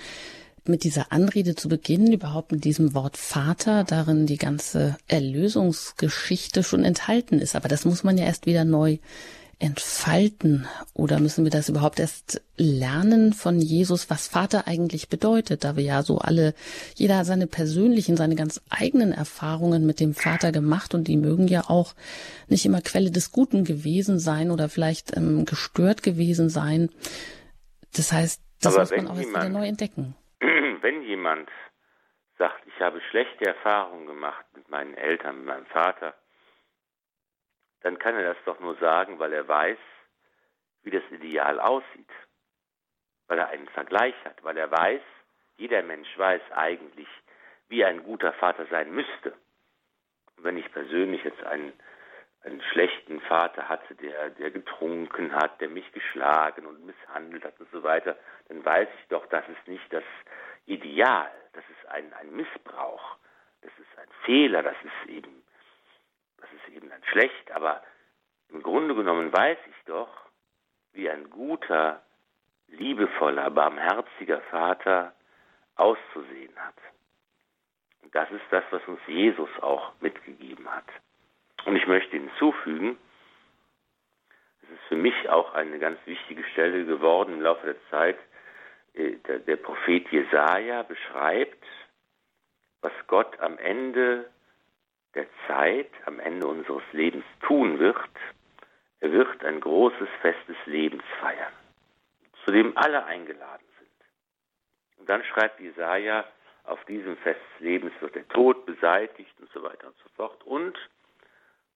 [0.66, 6.84] mit dieser Anrede zu beginnen, überhaupt mit diesem Wort Vater, darin die ganze Erlösungsgeschichte schon
[6.84, 7.56] enthalten ist.
[7.56, 8.98] Aber das muss man ja erst wieder neu
[9.60, 15.76] entfalten oder müssen wir das überhaupt erst lernen von Jesus, was Vater eigentlich bedeutet, da
[15.76, 16.54] wir ja so alle,
[16.94, 21.64] jeder seine persönlichen, seine ganz eigenen Erfahrungen mit dem Vater gemacht und die mögen ja
[21.68, 21.94] auch
[22.48, 26.88] nicht immer Quelle des Guten gewesen sein oder vielleicht ähm, gestört gewesen sein.
[27.94, 30.14] Das heißt, das Aber muss man auch erst wieder neu entdecken.
[30.40, 31.50] Wenn jemand
[32.38, 36.14] sagt, ich habe schlechte Erfahrungen gemacht mit meinen Eltern, mit meinem Vater,
[37.82, 39.78] dann kann er das doch nur sagen, weil er weiß,
[40.82, 42.10] wie das Ideal aussieht.
[43.26, 45.00] Weil er einen Vergleich hat, weil er weiß,
[45.56, 47.08] jeder Mensch weiß eigentlich,
[47.68, 49.32] wie ein guter Vater sein müsste.
[50.36, 51.72] Und wenn ich persönlich jetzt einen,
[52.42, 57.70] einen schlechten Vater hatte, der, der getrunken hat, der mich geschlagen und misshandelt hat und
[57.70, 58.16] so weiter,
[58.48, 60.04] dann weiß ich doch, das ist nicht das
[60.66, 63.16] Ideal, das ist ein, ein Missbrauch,
[63.62, 65.39] das ist ein Fehler, das ist eben
[66.74, 67.82] eben dann schlecht, aber
[68.48, 70.08] im Grunde genommen weiß ich doch,
[70.92, 72.02] wie ein guter,
[72.68, 75.14] liebevoller, barmherziger Vater
[75.76, 76.74] auszusehen hat.
[78.02, 80.86] Und das ist das, was uns Jesus auch mitgegeben hat.
[81.64, 82.98] Und ich möchte hinzufügen,
[84.62, 88.18] es ist für mich auch eine ganz wichtige Stelle geworden im Laufe der Zeit.
[88.94, 91.64] Äh, der, der Prophet Jesaja beschreibt,
[92.82, 94.30] was Gott am Ende
[95.14, 97.96] der Zeit am Ende unseres Lebens tun wird,
[99.00, 101.52] er wird ein großes Fest des Lebens feiern,
[102.44, 104.98] zu dem alle eingeladen sind.
[104.98, 106.24] Und dann schreibt Jesaja,
[106.64, 110.44] auf diesem Fest des Lebens wird der Tod beseitigt und so weiter und so fort.
[110.44, 110.78] Und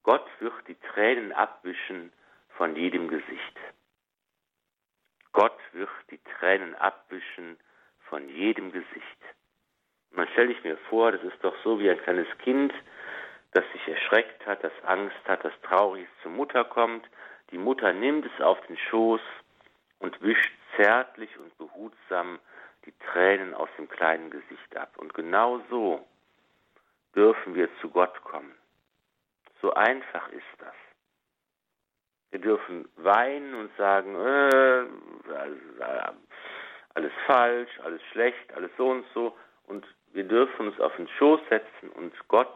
[0.02, 2.12] Gott wird die Tränen abwischen
[2.50, 3.58] von jedem Gesicht.
[5.32, 7.58] Gott wird die Tränen abwischen
[8.08, 9.18] von jedem Gesicht.
[10.12, 12.72] Dann stelle ich mir vor, das ist doch so wie ein kleines Kind,
[13.54, 17.08] das sich erschreckt hat, das Angst hat, das traurig ist, zur Mutter kommt.
[17.50, 19.20] Die Mutter nimmt es auf den Schoß
[20.00, 22.40] und wischt zärtlich und behutsam
[22.84, 24.96] die Tränen aus dem kleinen Gesicht ab.
[24.96, 26.04] Und genau so
[27.14, 28.54] dürfen wir zu Gott kommen.
[29.62, 30.74] So einfach ist das.
[32.32, 34.84] Wir dürfen weinen und sagen, äh,
[36.94, 39.36] alles falsch, alles schlecht, alles so und so.
[39.68, 42.54] Und wir dürfen uns auf den Schoß setzen und Gott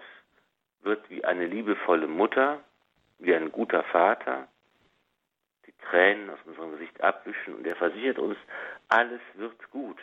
[0.83, 2.61] wird wie eine liebevolle Mutter,
[3.19, 4.49] wie ein guter Vater,
[5.67, 8.37] die Tränen aus unserem Gesicht abwischen und er versichert uns,
[8.89, 9.99] alles wird gut.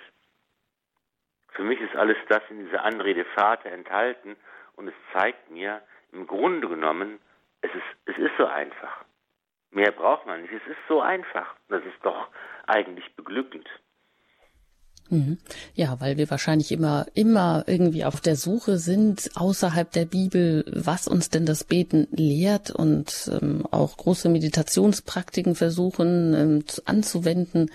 [1.50, 4.36] Für mich ist alles das in dieser Anrede Vater enthalten
[4.76, 7.20] und es zeigt mir, im Grunde genommen,
[7.62, 9.06] es ist, es ist so einfach.
[9.72, 10.54] Mehr braucht man nicht.
[10.54, 11.56] Es ist so einfach.
[11.68, 12.30] Das ist doch
[12.68, 13.68] eigentlich beglückend.
[15.10, 15.38] Mhm.
[15.76, 21.08] Ja, weil wir wahrscheinlich immer, immer irgendwie auf der Suche sind außerhalb der Bibel, was
[21.08, 27.70] uns denn das Beten lehrt und ähm, auch große Meditationspraktiken versuchen ähm, anzuwenden.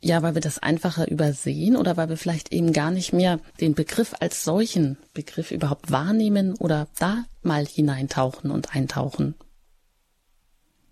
[0.00, 3.74] Ja, weil wir das einfacher übersehen oder weil wir vielleicht eben gar nicht mehr den
[3.74, 9.34] Begriff als solchen Begriff überhaupt wahrnehmen oder da mal hineintauchen und eintauchen.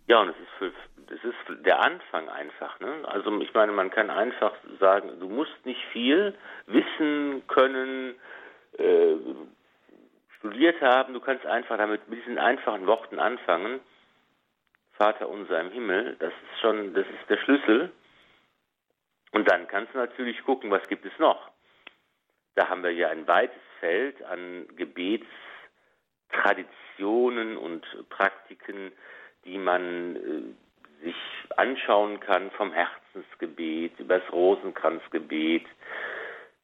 [0.08, 0.72] Ja, und es ist für,
[1.12, 2.78] es ist der Anfang einfach.
[2.80, 3.02] Ne?
[3.04, 6.34] Also ich meine, man kann einfach sagen, du musst nicht viel
[6.66, 8.14] wissen können,
[8.78, 9.16] äh,
[10.38, 13.80] studiert haben, du kannst einfach damit mit diesen einfachen Worten anfangen.
[14.92, 17.90] Vater unser im Himmel, das ist schon, das ist der Schlüssel.
[19.32, 21.50] Und dann kannst du natürlich gucken, was gibt es noch.
[22.54, 28.92] Da haben wir ja ein weites Feld an Gebetstraditionen und Praktiken,
[29.44, 30.42] die man äh,
[31.02, 31.14] sich
[31.56, 35.66] anschauen kann vom Herzensgebet über das Rosenkranzgebet,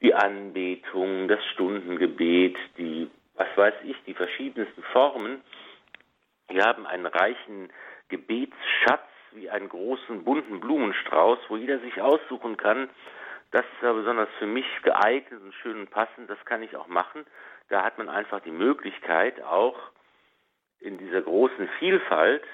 [0.00, 5.42] die Anbetung, das Stundengebet, die, was weiß ich, die verschiedensten Formen.
[6.48, 7.70] Wir haben einen reichen
[8.08, 12.88] Gebetsschatz wie einen großen bunten Blumenstrauß, wo jeder sich aussuchen kann,
[13.50, 16.86] das ist ja besonders für mich geeignet und schön und passend, das kann ich auch
[16.86, 17.24] machen.
[17.70, 19.78] Da hat man einfach die Möglichkeit, auch
[20.80, 22.44] in dieser großen Vielfalt,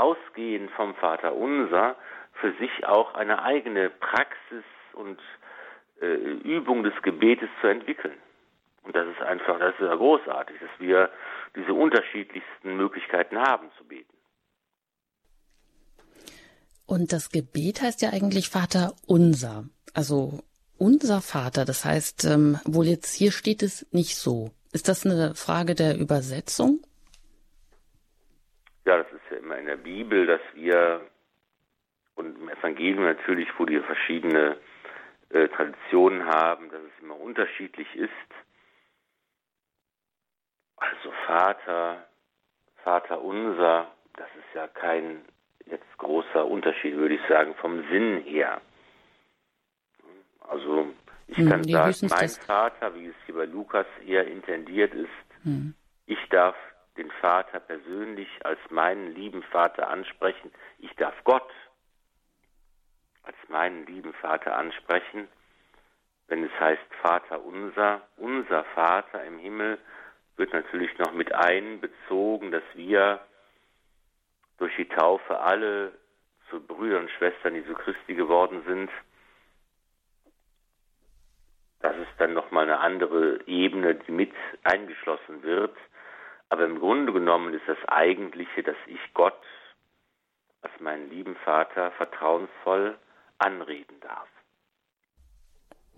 [0.00, 1.96] ausgehend vom Vater Unser,
[2.34, 5.20] für sich auch eine eigene Praxis und
[6.00, 8.16] äh, Übung des Gebetes zu entwickeln.
[8.82, 11.10] Und das ist einfach, das ist ja großartig, dass wir
[11.54, 14.16] diese unterschiedlichsten Möglichkeiten haben zu beten.
[16.86, 19.64] Und das Gebet heißt ja eigentlich Vater unser.
[19.94, 20.40] Also
[20.78, 24.50] unser Vater, das heißt, ähm, wohl jetzt hier steht es nicht so.
[24.72, 26.80] Ist das eine Frage der Übersetzung?
[28.90, 31.00] Ja, das ist ja immer in der Bibel, dass wir
[32.16, 34.56] und im Evangelium natürlich, wo die verschiedene
[35.28, 38.10] äh, Traditionen haben, dass es immer unterschiedlich ist.
[40.74, 42.04] Also Vater,
[42.82, 45.24] Vater unser, das ist ja kein
[45.66, 48.60] jetzt großer Unterschied, würde ich sagen, vom Sinn her.
[50.40, 50.88] Also
[51.28, 55.74] ich hm, kann sagen, mein Vater, wie es hier bei Lukas eher intendiert ist, hm.
[56.06, 56.56] ich darf
[56.96, 60.52] den Vater persönlich als meinen lieben Vater ansprechen.
[60.78, 61.50] Ich darf Gott
[63.22, 65.28] als meinen lieben Vater ansprechen.
[66.28, 69.78] Wenn es heißt Vater unser, unser Vater im Himmel,
[70.36, 73.20] wird natürlich noch mit einbezogen, dass wir
[74.58, 75.92] durch die Taufe alle
[76.48, 78.90] zu Brüdern und Schwestern Jesu Christi geworden sind.
[81.80, 84.32] Das ist dann nochmal eine andere Ebene, die mit
[84.64, 85.76] eingeschlossen wird.
[86.50, 89.40] Aber im Grunde genommen ist das Eigentliche, dass ich Gott
[90.62, 92.98] als meinen lieben Vater vertrauensvoll
[93.38, 94.28] anreden darf.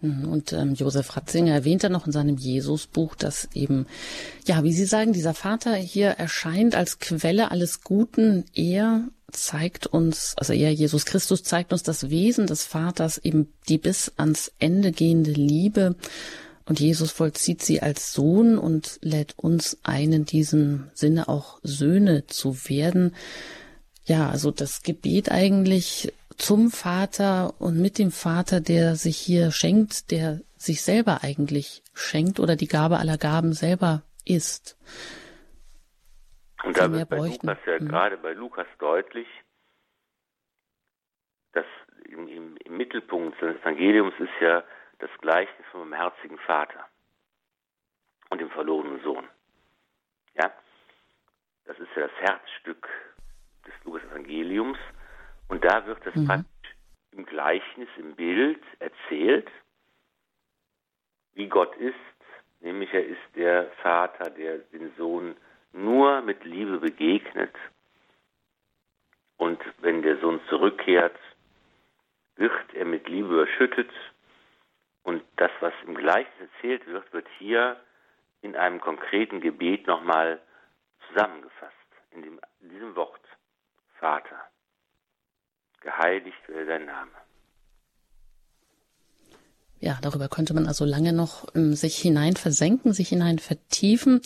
[0.03, 3.87] Mhm, und ähm, Josef Ratzinger erwähnt dann noch in seinem Jesusbuch, dass eben,
[4.47, 8.45] ja, wie Sie sagen, dieser Vater hier erscheint als Quelle alles Guten.
[8.55, 13.79] Er zeigt uns, also er, Jesus Christus, zeigt uns das Wesen des Vaters, eben die
[13.79, 15.95] bis ans Ende gehende Liebe.
[16.64, 22.27] Und Jesus vollzieht sie als Sohn und lädt uns ein, in diesem Sinne auch Söhne
[22.27, 23.14] zu werden.
[24.05, 30.11] Ja, also das Gebet eigentlich zum Vater und mit dem Vater, der sich hier schenkt,
[30.11, 34.77] der sich selber eigentlich schenkt oder die Gabe aller Gaben selber ist.
[36.64, 37.46] Und da wird bei bräuchten.
[37.46, 37.88] Lukas ja mhm.
[37.88, 39.27] gerade bei Lukas deutlich,
[41.53, 41.66] dass
[42.05, 44.62] im, im, im Mittelpunkt des Evangeliums ist ja
[45.03, 46.87] das Gleichnis vom barmherzigen Vater
[48.31, 49.29] und dem verlorenen Sohn.
[50.35, 50.53] Ja,
[51.65, 52.88] das ist ja das Herzstück
[53.67, 54.79] des Lukas-Evangeliums.
[55.49, 56.27] Und da wird es mhm.
[56.27, 56.77] praktisch
[57.11, 59.51] im Gleichnis, im Bild erzählt,
[61.35, 61.97] wie Gott ist,
[62.61, 65.37] nämlich er ist der Vater, der den Sohn
[65.73, 67.55] nur mit Liebe begegnet.
[69.37, 71.19] Und wenn der Sohn zurückkehrt,
[72.37, 73.91] wird er mit Liebe überschüttet.
[75.03, 77.77] Und das, was im Gleichnis erzählt wird, wird hier
[78.41, 80.41] in einem konkreten Gebet nochmal
[81.09, 81.73] zusammengefasst,
[82.11, 83.21] in, dem, in diesem Wort
[83.99, 84.41] Vater
[85.81, 87.11] geheiligt werde dein Name.
[89.81, 94.21] Ja, darüber könnte man also lange noch ähm, sich hinein versenken, sich hinein vertiefen.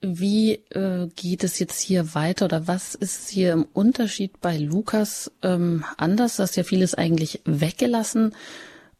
[0.00, 5.30] Wie äh, geht es jetzt hier weiter oder was ist hier im Unterschied bei Lukas
[5.42, 6.36] ähm, anders?
[6.36, 8.34] Das ist ja vieles eigentlich weggelassen.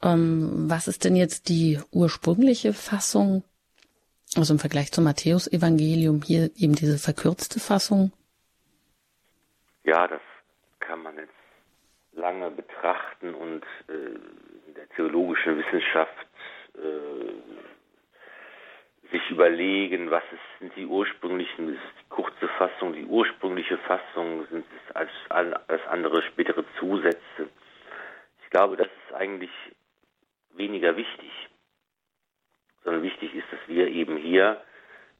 [0.02, 3.44] Ähm, was ist denn jetzt die ursprüngliche Fassung?
[4.36, 8.12] Also im Vergleich zum Matthäus-Evangelium hier eben diese verkürzte Fassung?
[9.84, 10.20] Ja, das
[10.78, 11.32] kann man jetzt
[12.12, 13.92] lange betrachten und äh,
[14.68, 16.26] in der theologischen Wissenschaft
[16.74, 17.32] äh,
[19.10, 24.64] sich überlegen, was ist, sind die ursprünglichen, ist die kurze Fassung, die ursprüngliche Fassung, sind
[24.88, 27.48] es als, als andere spätere Zusätze.
[28.44, 29.50] Ich glaube, das ist eigentlich
[30.54, 31.30] weniger wichtig,
[32.84, 34.62] sondern wichtig ist, dass wir eben hier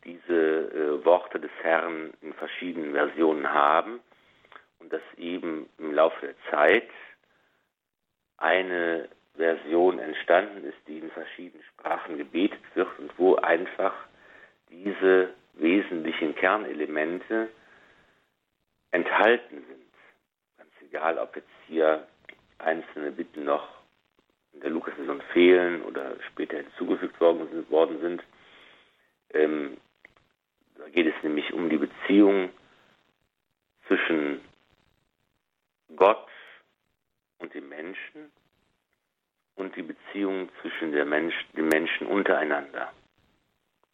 [0.04, 4.00] diese äh, Worte des Herrn in verschiedenen Versionen haben
[4.78, 6.88] und dass eben im Laufe der Zeit
[8.38, 13.94] eine Version entstanden ist, die in verschiedenen Sprachen gebetet wird und wo einfach
[14.70, 17.48] diese wesentlichen Kernelemente
[18.90, 19.92] enthalten sind.
[20.56, 22.06] Ganz egal, ob jetzt hier
[22.58, 23.79] einzelne Bitten noch
[24.52, 28.22] in der Lukas-Version fehlen oder später hinzugefügt worden sind.
[29.32, 29.76] Ähm,
[30.76, 32.50] da geht es nämlich um die Beziehung
[33.86, 34.40] zwischen
[35.96, 36.28] Gott
[37.38, 38.30] und dem Menschen
[39.56, 42.92] und die Beziehung zwischen der Mensch, den Menschen untereinander.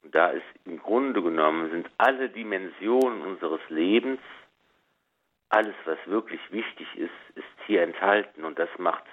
[0.02, 4.20] Und da ist im Grunde genommen sind alle Dimensionen unseres Lebens,
[5.48, 9.04] alles, was wirklich wichtig ist, ist hier enthalten und das macht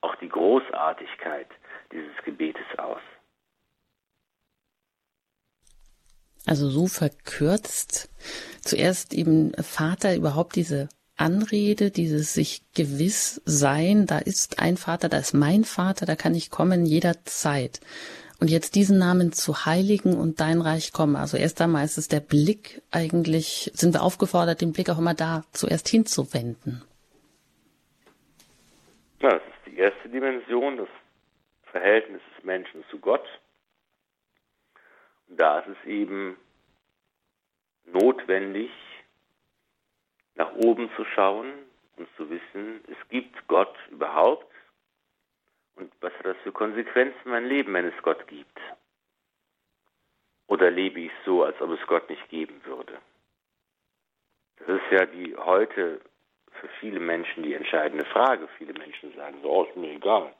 [0.00, 1.48] auch die Großartigkeit
[1.92, 3.00] dieses Gebetes aus.
[6.46, 8.10] Also so verkürzt.
[8.62, 15.18] Zuerst eben Vater überhaupt diese Anrede, dieses sich gewiss sein, da ist ein Vater, da
[15.18, 17.80] ist mein Vater, da kann ich kommen jederzeit.
[18.40, 21.18] Und jetzt diesen Namen zu heiligen und dein Reich komme.
[21.18, 25.12] Also erst einmal ist es der Blick eigentlich, sind wir aufgefordert, den Blick auch immer
[25.12, 26.82] da zuerst hinzuwenden.
[29.20, 30.88] Ja, das ist erste Dimension, das
[31.72, 33.26] Verhältnis des Menschen zu Gott.
[35.28, 36.36] Und da ist es eben
[37.86, 38.70] notwendig,
[40.34, 41.52] nach oben zu schauen
[41.96, 44.46] und zu wissen, es gibt Gott überhaupt
[45.76, 48.58] und was hat das für Konsequenzen in meinem Leben, wenn es Gott gibt?
[50.46, 52.98] Oder lebe ich so, als ob es Gott nicht geben würde?
[54.58, 56.00] Das ist ja die heute
[56.60, 58.48] für viele Menschen die entscheidende Frage.
[58.58, 60.32] Viele Menschen sagen so, ist mir egal.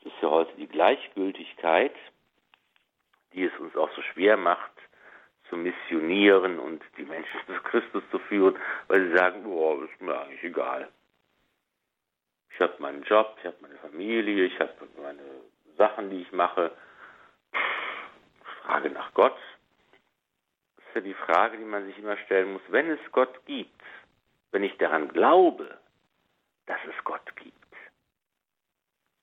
[0.00, 1.94] Es ist ja heute die Gleichgültigkeit,
[3.32, 4.72] die es uns auch so schwer macht,
[5.48, 8.56] zu missionieren und die Menschen zu Christus zu führen,
[8.88, 10.88] weil sie sagen, boah, ist mir eigentlich egal.
[12.50, 14.72] Ich habe meinen Job, ich habe meine Familie, ich habe
[15.02, 15.22] meine
[15.76, 16.70] Sachen, die ich mache.
[18.62, 19.36] Frage nach Gott.
[20.76, 22.62] Das ist ja die Frage, die man sich immer stellen muss.
[22.68, 23.82] Wenn es Gott gibt,
[24.54, 25.78] wenn ich daran glaube,
[26.66, 27.54] dass es Gott gibt,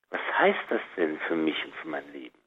[0.10, 2.38] was heißt das denn für mich und für mein Leben?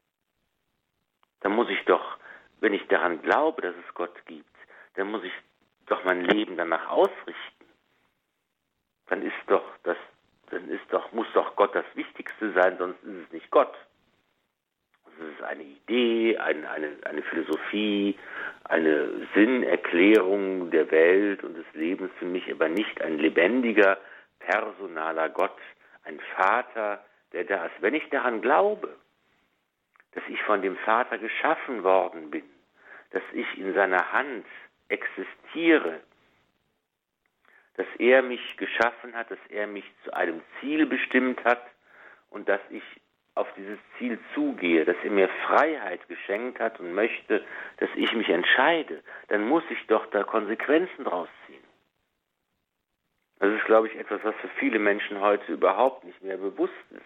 [1.41, 2.19] Dann muss ich doch,
[2.61, 4.55] wenn ich daran glaube, dass es Gott gibt,
[4.97, 5.33] dann muss ich
[5.87, 7.65] doch mein Leben danach ausrichten.
[9.07, 9.97] Dann ist doch das
[10.51, 13.75] dann ist doch, muss doch Gott das Wichtigste sein, sonst ist es nicht Gott.
[15.19, 18.17] Es ist eine Idee, eine, eine, eine Philosophie,
[18.65, 23.99] eine Sinnerklärung der Welt und des Lebens für mich, aber nicht ein lebendiger,
[24.41, 25.57] personaler Gott,
[26.05, 27.75] ein Vater, der da ist.
[27.81, 28.95] Wenn ich daran glaube,
[30.13, 32.45] dass ich von dem Vater geschaffen worden bin,
[33.11, 34.47] dass ich in seiner Hand
[34.89, 36.01] existiere,
[37.77, 41.63] dass er mich geschaffen hat, dass er mich zu einem Ziel bestimmt hat
[42.31, 42.83] und dass ich
[43.35, 47.45] auf dieses Ziel zugehe, dass er mir Freiheit geschenkt hat und möchte,
[47.79, 51.65] dass ich mich entscheide, dann muss ich doch da Konsequenzen draus ziehen.
[53.41, 57.03] Das ist, glaube ich, etwas, was für viele Menschen heute überhaupt nicht mehr bewusst ist.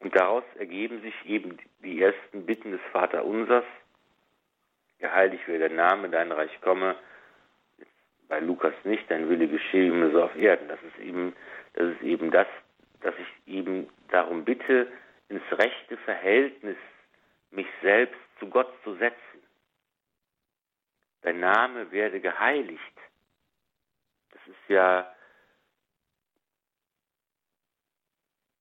[0.00, 3.64] Und daraus ergeben sich eben die ersten Bitten des Vaterunsers.
[4.98, 6.96] Geheiligt werde der Name, dein Reich komme,
[8.28, 10.68] bei Lukas nicht, dein Wille geschehe wie so auf Erden.
[10.68, 11.34] Das ist eben,
[11.74, 12.46] das ist eben das,
[13.00, 14.90] dass ich eben darum bitte,
[15.28, 16.76] ins rechte Verhältnis
[17.50, 19.16] mich selbst zu Gott zu setzen.
[21.22, 22.96] Dein Name werde geheiligt.
[24.30, 25.14] Das ist ja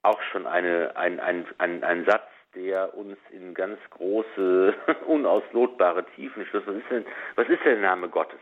[0.02, 4.76] auch schon eine, ein, ein, ein, ein Satz, der uns in ganz große,
[5.06, 6.76] unauslotbare Tiefen schlüsselt.
[6.76, 8.40] Was ist denn, was ist denn der Name Gottes?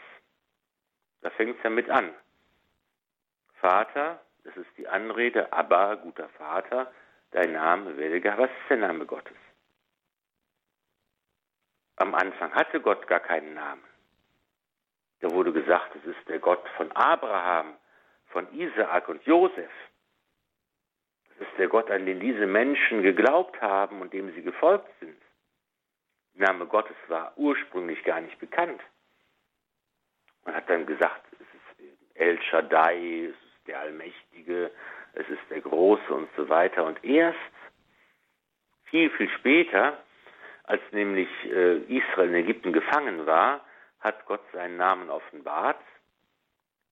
[1.21, 2.13] Da fängt es ja mit an.
[3.59, 6.89] Vater, das ist die Anrede, aber guter Vater,
[7.31, 8.37] dein Name werde gar.
[8.37, 9.35] Was ist der Name Gottes?
[11.97, 13.83] Am Anfang hatte Gott gar keinen Namen.
[15.19, 17.75] Da wurde gesagt, es ist der Gott von Abraham,
[18.27, 19.71] von Isaak und Josef.
[21.35, 25.21] Es ist der Gott, an den diese Menschen geglaubt haben und dem sie gefolgt sind.
[26.35, 28.81] Der Name Gottes war ursprünglich gar nicht bekannt.
[30.45, 34.71] Man hat dann gesagt, es ist El Shaddai, es der Allmächtige,
[35.13, 36.85] es ist der Große und so weiter.
[36.85, 37.37] Und erst
[38.85, 39.97] viel, viel später,
[40.63, 43.65] als nämlich äh, Israel in Ägypten gefangen war,
[43.99, 45.81] hat Gott seinen Namen offenbart,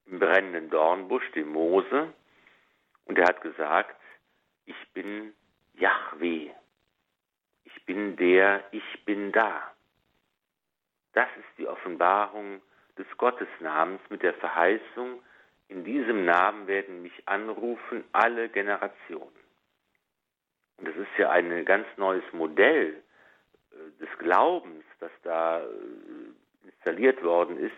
[0.06, 2.14] im brennenden Dornbusch, dem Mose,
[3.06, 3.96] und er hat gesagt,
[4.66, 5.34] ich bin
[5.74, 6.50] Yahweh,
[7.64, 9.72] ich bin der, ich bin da.
[11.14, 12.62] Das ist die Offenbarung
[12.98, 15.22] des Gottesnamens mit der Verheißung,
[15.68, 19.36] in diesem Namen werden mich anrufen alle Generationen.
[20.78, 23.02] Und das ist ja ein ganz neues Modell
[23.72, 25.66] äh, des Glaubens, das da äh,
[26.66, 27.74] installiert worden ist.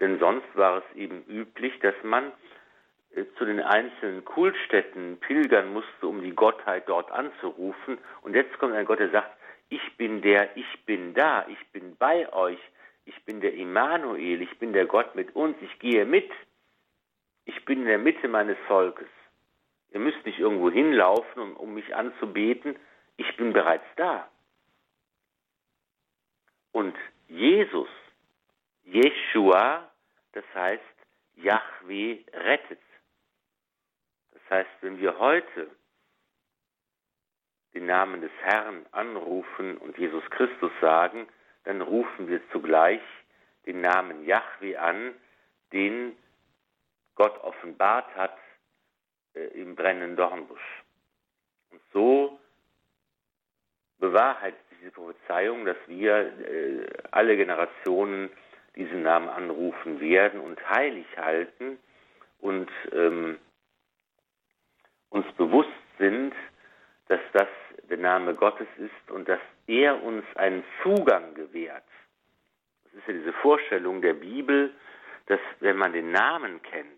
[0.00, 2.32] Denn sonst war es eben üblich, dass man
[3.14, 7.98] äh, zu den einzelnen Kultstätten pilgern musste, um die Gottheit dort anzurufen.
[8.22, 9.36] Und jetzt kommt ein Gott, der sagt,
[9.70, 12.58] ich bin der, ich bin da, ich bin bei euch,
[13.04, 16.30] ich bin der Immanuel, ich bin der Gott mit uns, ich gehe mit.
[17.48, 19.08] Ich bin in der Mitte meines Volkes.
[19.90, 22.78] Ihr müsst nicht irgendwo hinlaufen, um, um mich anzubeten.
[23.16, 24.28] Ich bin bereits da.
[26.72, 26.94] Und
[27.26, 27.88] Jesus,
[28.84, 29.90] Jeshua,
[30.32, 30.82] das heißt,
[31.36, 32.82] Yahweh rettet.
[34.32, 35.70] Das heißt, wenn wir heute
[37.72, 41.26] den Namen des Herrn anrufen und Jesus Christus sagen,
[41.64, 43.00] dann rufen wir zugleich
[43.64, 45.14] den Namen Yahweh an,
[45.72, 46.14] den
[47.18, 48.38] Gott offenbart hat
[49.34, 50.84] äh, im brennenden Dornbusch.
[51.70, 52.38] Und so
[53.98, 58.30] bewahrheitet sich diese Prophezeiung, dass wir äh, alle Generationen
[58.76, 61.78] diesen Namen anrufen werden und heilig halten
[62.38, 63.38] und ähm,
[65.10, 66.32] uns bewusst sind,
[67.08, 67.48] dass das
[67.90, 71.82] der Name Gottes ist und dass er uns einen Zugang gewährt.
[72.84, 74.72] Das ist ja diese Vorstellung der Bibel,
[75.26, 76.97] dass wenn man den Namen kennt,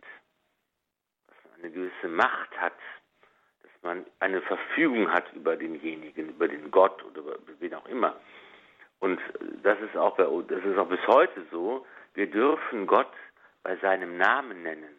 [1.63, 2.75] eine gewisse Macht hat,
[3.63, 8.17] dass man eine Verfügung hat über denjenigen, über den Gott oder über wen auch immer.
[9.01, 9.21] Und
[9.63, 11.87] das ist auch bei, das ist auch bis heute so.
[12.15, 13.13] Wir dürfen Gott
[13.63, 14.97] bei seinem Namen nennen.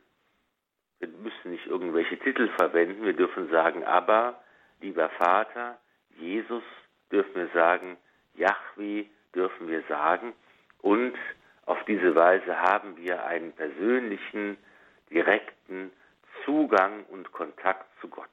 [1.00, 3.04] Wir müssen nicht irgendwelche Titel verwenden.
[3.04, 4.42] Wir dürfen sagen, aber
[4.82, 5.78] lieber Vater,
[6.18, 6.64] Jesus
[7.12, 7.98] dürfen wir sagen,
[8.36, 9.06] Yahweh
[9.36, 10.34] dürfen wir sagen
[10.80, 11.16] und
[11.66, 14.58] auf diese Weise haben wir einen persönlichen,
[15.10, 15.92] direkten
[16.46, 18.28] Zugang und Kontakt zu Gott.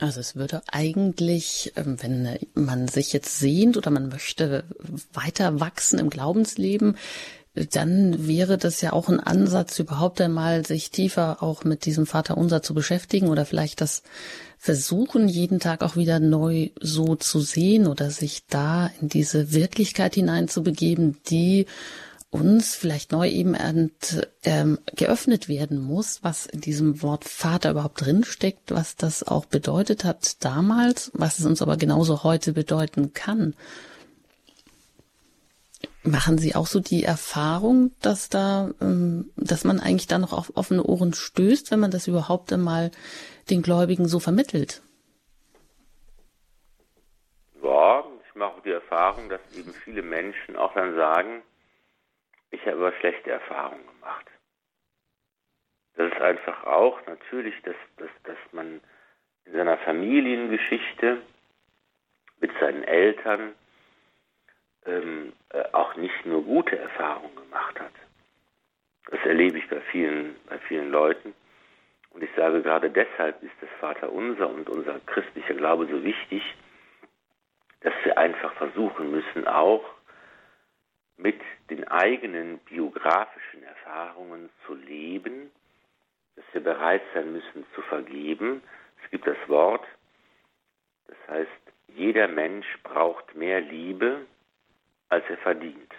[0.00, 4.64] Also es würde eigentlich, ähm, wenn man sich jetzt sehnt oder man möchte
[5.12, 6.96] weiter wachsen im Glaubensleben,
[7.72, 12.38] dann wäre das ja auch ein Ansatz, überhaupt einmal sich tiefer auch mit diesem Vater
[12.38, 14.04] unser zu beschäftigen oder vielleicht das
[14.58, 20.14] versuchen, jeden Tag auch wieder neu so zu sehen oder sich da in diese Wirklichkeit
[20.14, 21.66] hineinzubegeben, die
[22.30, 23.56] uns vielleicht neu eben
[24.44, 30.04] ähm, geöffnet werden muss, was in diesem Wort Vater überhaupt drinsteckt, was das auch bedeutet
[30.04, 33.54] hat damals, was es uns aber genauso heute bedeuten kann.
[36.02, 40.52] Machen Sie auch so die Erfahrung, dass da, ähm, dass man eigentlich da noch auf
[40.54, 42.90] offene Ohren stößt, wenn man das überhaupt einmal
[43.50, 44.82] den Gläubigen so vermittelt?
[47.62, 51.42] Ja, ich mache die Erfahrung, dass eben viele Menschen auch dann sagen,
[52.50, 54.26] ich habe aber schlechte Erfahrungen gemacht.
[55.94, 58.80] Das ist einfach auch natürlich, dass, dass, dass man
[59.44, 61.22] in seiner Familiengeschichte
[62.40, 63.54] mit seinen Eltern
[64.86, 67.92] ähm, äh, auch nicht nur gute Erfahrungen gemacht hat.
[69.10, 71.34] Das erlebe ich bei vielen, bei vielen Leuten.
[72.10, 76.42] Und ich sage gerade deshalb ist das Vaterunser und unser christlicher Glaube so wichtig,
[77.80, 79.84] dass wir einfach versuchen müssen, auch
[81.18, 85.50] mit den eigenen biografischen Erfahrungen zu leben,
[86.36, 88.62] dass wir bereit sein müssen zu vergeben.
[89.04, 89.84] Es gibt das Wort,
[91.08, 91.50] das heißt,
[91.88, 94.26] jeder Mensch braucht mehr Liebe,
[95.08, 95.92] als er verdient.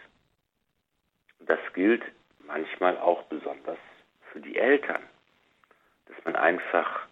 [1.39, 2.03] Das gilt
[2.39, 3.79] manchmal auch besonders
[4.31, 5.03] für die Eltern,
[6.05, 7.07] dass man einfach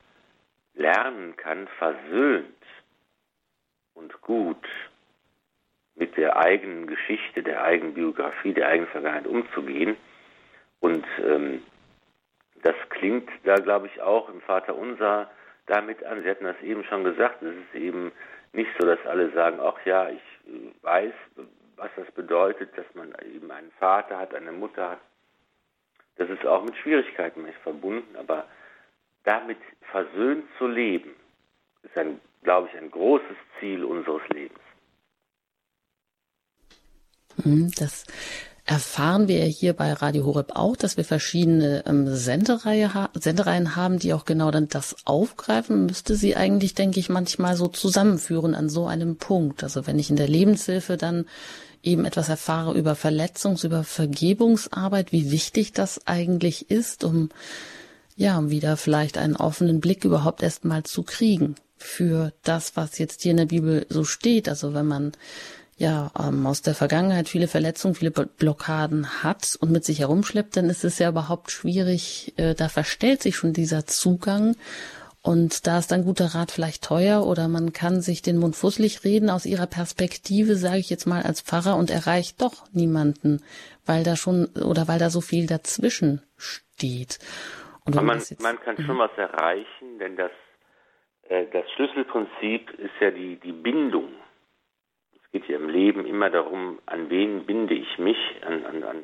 [0.75, 2.63] lernen kann, versöhnt
[3.95, 4.65] und gut
[5.97, 9.97] mit der eigenen Geschichte, der eigenen Biografie, der eigenen Vergangenheit umzugehen.
[10.79, 11.63] Und ähm,
[12.63, 15.29] das klingt da, glaube ich, auch im Vater Unser
[15.65, 16.21] damit an.
[16.23, 17.41] Sie hatten das eben schon gesagt.
[17.41, 18.11] Es ist eben
[18.53, 21.13] nicht so, dass alle sagen, ach ja, ich äh, weiß,
[21.75, 24.99] was das bedeutet, dass man eben einen Vater hat, eine Mutter hat.
[26.17, 28.47] Das ist auch mit Schwierigkeiten verbunden, aber
[29.23, 29.57] damit
[29.91, 31.13] versöhnt zu leben,
[31.83, 34.59] ist ein, glaube ich, ein großes Ziel unseres Lebens.
[37.43, 38.05] Hm, das
[38.65, 43.97] erfahren wir hier bei Radio Horeb auch, dass wir verschiedene ähm, Sendereihe ha Sendereien haben,
[43.97, 45.85] die auch genau dann das aufgreifen.
[45.85, 49.63] Müsste sie eigentlich, denke ich, manchmal so zusammenführen an so einem Punkt.
[49.63, 51.25] Also wenn ich in der Lebenshilfe dann
[51.81, 57.29] eben etwas erfahre über Verletzungs-, über Vergebungsarbeit, wie wichtig das eigentlich ist, um
[58.17, 63.21] ja, um wieder vielleicht einen offenen Blick überhaupt erstmal zu kriegen für das, was jetzt
[63.21, 64.49] hier in der Bibel so steht.
[64.49, 65.11] Also wenn man
[65.77, 70.69] ja ähm, aus der Vergangenheit viele Verletzungen, viele Blockaden hat und mit sich herumschleppt, dann
[70.69, 74.55] ist es ja überhaupt schwierig, äh, da verstellt sich schon dieser Zugang
[75.27, 79.03] und da ist dann guter Rat vielleicht teuer oder man kann sich den Mund fusselig
[79.03, 83.43] reden aus ihrer Perspektive, sage ich jetzt mal als Pfarrer, und erreicht doch niemanden,
[83.85, 87.19] weil da schon oder weil da so viel dazwischen steht.
[87.83, 88.99] Und man, jetzt, man kann schon mhm.
[88.99, 90.31] was erreichen, denn das,
[91.27, 94.07] äh, das Schlüsselprinzip ist ja die, die Bindung.
[95.37, 99.03] Geht ja im Leben immer darum, an wen binde ich mich, an, an, an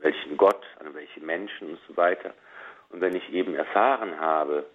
[0.00, 2.34] welchen Gott, an welche Menschen und so weiter.
[2.90, 4.66] Und wenn ich eben erfahren habe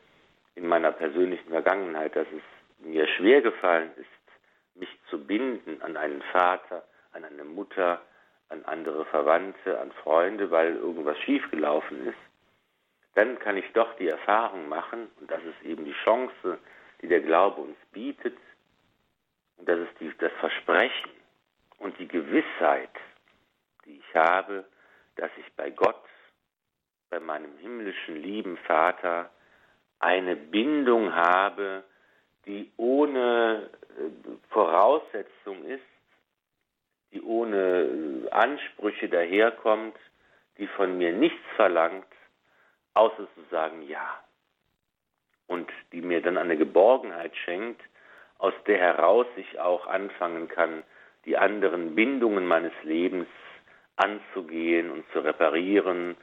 [0.56, 2.42] in meiner persönlichen Vergangenheit, dass es
[2.84, 6.84] mir schwer gefallen ist, mich zu binden an einen Vater,
[7.14, 8.02] an eine Mutter,
[8.50, 12.18] an andere Verwandte, an Freunde, weil irgendwas schiefgelaufen ist,
[13.14, 16.58] dann kann ich doch die Erfahrung machen, und das ist eben die Chance,
[17.04, 18.36] die der Glaube uns bietet,
[19.58, 21.12] und das ist die, das Versprechen
[21.80, 22.90] und die Gewissheit,
[23.86, 24.66] die ich habe,
[25.16, 26.04] dass ich bei Gott,
[27.10, 29.30] bei meinem himmlischen lieben Vater,
[30.00, 31.84] eine Bindung habe,
[32.46, 35.84] die ohne äh, Voraussetzung ist,
[37.12, 39.96] die ohne äh, Ansprüche daherkommt,
[40.58, 42.08] die von mir nichts verlangt,
[42.94, 44.22] außer zu sagen Ja.
[45.48, 47.82] Und die mir dann eine Geborgenheit schenkt,
[48.38, 50.84] aus der heraus ich auch anfangen kann,
[51.26, 53.28] die anderen Bindungen meines Lebens
[53.96, 56.16] anzugehen und zu reparieren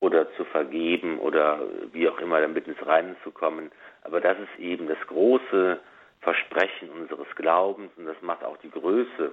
[0.00, 1.60] oder zu vergeben oder
[1.92, 3.70] wie auch immer damit ins Reinen zu kommen.
[4.02, 5.80] Aber das ist eben das große
[6.20, 9.32] Versprechen unseres Glaubens und das macht auch die Größe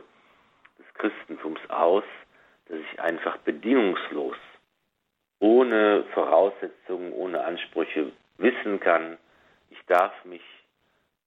[0.78, 2.04] des Christentums aus,
[2.68, 4.38] dass ich einfach bedingungslos,
[5.40, 9.18] ohne Voraussetzungen, ohne Ansprüche wissen kann,
[9.72, 10.42] ich darf mich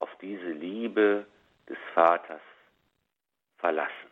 [0.02, 1.24] auf diese Liebe
[1.68, 2.40] des Vaters
[3.58, 4.10] verlassen.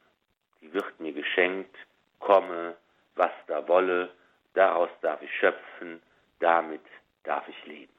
[0.61, 1.75] Die wird mir geschenkt,
[2.21, 2.77] komme,
[3.17, 4.11] was da wolle,
[4.55, 6.01] daraus darf ich schöpfen,
[6.39, 6.83] damit
[7.25, 7.93] darf ich leben.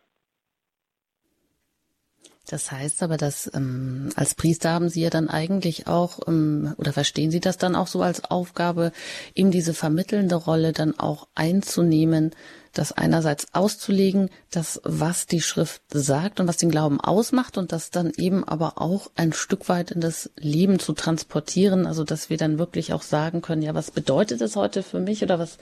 [2.47, 6.93] Das heißt aber, dass ähm, als Priester haben Sie ja dann eigentlich auch, ähm, oder
[6.93, 8.91] verstehen Sie das dann auch so als Aufgabe,
[9.35, 12.35] eben diese vermittelnde Rolle dann auch einzunehmen,
[12.73, 17.91] das einerseits auszulegen, das, was die Schrift sagt und was den Glauben ausmacht und das
[17.91, 22.37] dann eben aber auch ein Stück weit in das Leben zu transportieren, also dass wir
[22.37, 25.57] dann wirklich auch sagen können, ja, was bedeutet es heute für mich oder was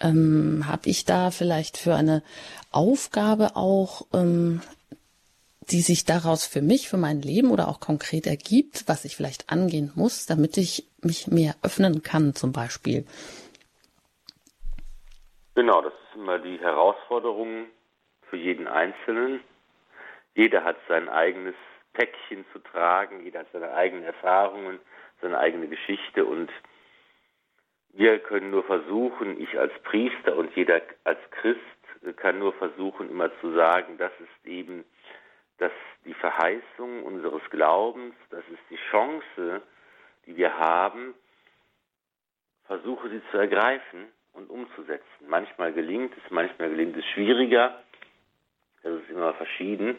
[0.00, 2.22] ähm, habe ich da vielleicht für eine
[2.70, 4.62] Aufgabe auch ähm,
[5.70, 9.50] die sich daraus für mich, für mein Leben oder auch konkret ergibt, was ich vielleicht
[9.50, 13.04] angehen muss, damit ich mich mehr öffnen kann zum Beispiel.
[15.54, 17.66] Genau, das immer die Herausforderung
[18.28, 19.40] für jeden Einzelnen.
[20.34, 21.54] Jeder hat sein eigenes
[21.92, 24.80] Päckchen zu tragen, jeder hat seine eigenen Erfahrungen,
[25.22, 26.50] seine eigene Geschichte und
[27.90, 31.60] wir können nur versuchen, ich als Priester und jeder als Christ
[32.16, 34.84] kann nur versuchen, immer zu sagen, das ist eben
[35.58, 35.72] dass
[36.04, 39.60] die Verheißung unseres Glaubens, das ist die Chance,
[40.24, 41.14] die wir haben,
[42.66, 44.06] versuche sie zu ergreifen
[44.38, 45.04] und umzusetzen.
[45.28, 47.82] Manchmal gelingt es, manchmal gelingt es schwieriger,
[48.82, 49.96] das ist immer verschieden,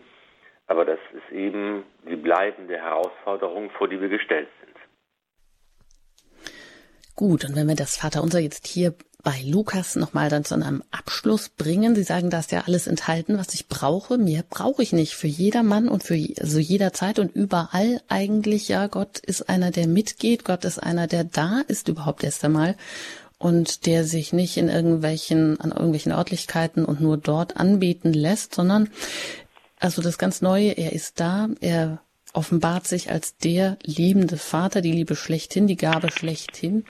[0.67, 4.75] aber das ist eben die bleibende Herausforderung, vor die wir gestellt sind.
[7.15, 11.49] Gut, und wenn wir das Vaterunser jetzt hier bei Lukas nochmal dann zu einem Abschluss
[11.49, 11.93] bringen.
[11.93, 14.17] Sie sagen, da ist ja alles enthalten, was ich brauche.
[14.17, 15.13] Mehr brauche ich nicht.
[15.13, 18.69] Für jedermann und für also jeder Zeit und überall eigentlich.
[18.69, 20.45] Ja, Gott ist einer, der mitgeht.
[20.45, 22.77] Gott ist einer, der da ist überhaupt erst einmal
[23.39, 28.89] und der sich nicht in irgendwelchen, an irgendwelchen Örtlichkeiten und nur dort anbeten lässt, sondern
[29.79, 32.01] also das ganz Neue, er ist da, er
[32.33, 36.83] offenbart sich als der liebende Vater, die Liebe schlechthin, die Gabe schlechthin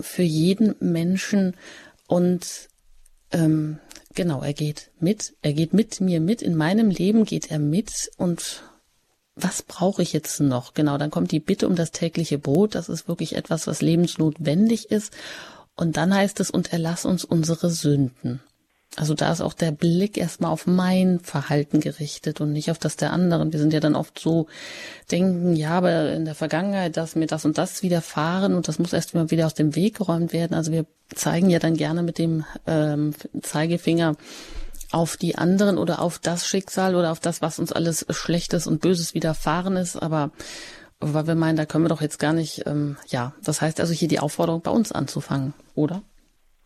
[0.00, 1.54] für jeden Menschen
[2.06, 2.68] und
[3.32, 3.78] ähm,
[4.14, 8.10] genau, er geht mit, er geht mit mir mit, in meinem Leben geht er mit
[8.16, 8.62] und
[9.34, 10.72] was brauche ich jetzt noch?
[10.72, 14.90] Genau, dann kommt die Bitte um das tägliche Brot, das ist wirklich etwas, was lebensnotwendig
[14.90, 15.12] ist.
[15.76, 18.40] Und dann heißt es, und erlass uns unsere Sünden.
[18.96, 22.96] Also da ist auch der Blick erstmal auf mein Verhalten gerichtet und nicht auf das
[22.96, 23.52] der anderen.
[23.52, 24.46] Wir sind ja dann oft so,
[25.10, 28.94] denken, ja, aber in der Vergangenheit, dass mir das und das widerfahren und das muss
[28.94, 30.54] erst mal wieder aus dem Weg geräumt werden.
[30.54, 33.12] Also wir zeigen ja dann gerne mit dem ähm,
[33.42, 34.16] Zeigefinger
[34.92, 38.80] auf die anderen oder auf das Schicksal oder auf das, was uns alles Schlechtes und
[38.80, 39.96] Böses widerfahren ist.
[39.96, 40.30] Aber
[41.00, 43.92] weil wir meinen, da können wir doch jetzt gar nicht, ähm, ja, das heißt also
[43.92, 46.02] hier die Aufforderung bei uns anzufangen, oder?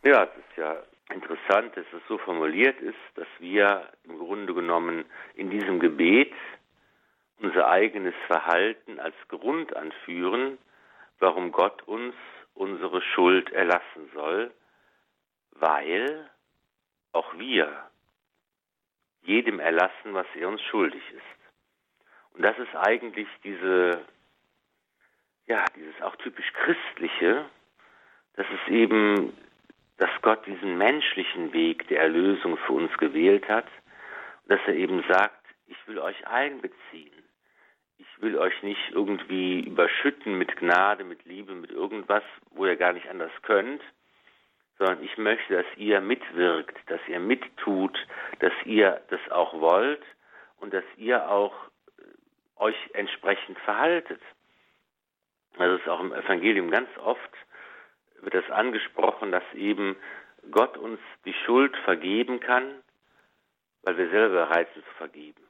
[0.02, 0.76] Ja, das ist ja
[1.12, 5.04] interessant, dass es so formuliert ist, dass wir im Grunde genommen
[5.34, 6.32] in diesem Gebet
[7.40, 10.58] unser eigenes Verhalten als Grund anführen,
[11.18, 12.14] warum Gott uns
[12.54, 14.52] unsere Schuld erlassen soll,
[15.52, 16.30] weil
[17.12, 17.90] auch wir
[19.22, 21.40] jedem erlassen, was er uns schuldig ist.
[22.32, 24.04] Und das ist eigentlich diese,
[25.50, 27.44] ja, dieses auch typisch christliche,
[28.36, 29.36] dass es eben
[29.98, 33.66] dass Gott diesen menschlichen Weg der Erlösung für uns gewählt hat
[34.50, 37.22] dass er eben sagt, ich will euch einbeziehen.
[37.98, 42.92] Ich will euch nicht irgendwie überschütten mit Gnade, mit Liebe, mit irgendwas, wo ihr gar
[42.92, 43.80] nicht anders könnt,
[44.76, 47.96] sondern ich möchte, dass ihr mitwirkt, dass ihr mittut,
[48.40, 50.02] dass ihr das auch wollt
[50.58, 51.54] und dass ihr auch
[51.98, 52.02] äh,
[52.56, 54.20] euch entsprechend verhaltet.
[55.60, 57.30] Das ist auch im Evangelium ganz oft
[58.22, 59.96] wird das angesprochen, dass eben
[60.50, 62.82] Gott uns die Schuld vergeben kann,
[63.82, 65.42] weil wir selber bereit sind zu vergeben.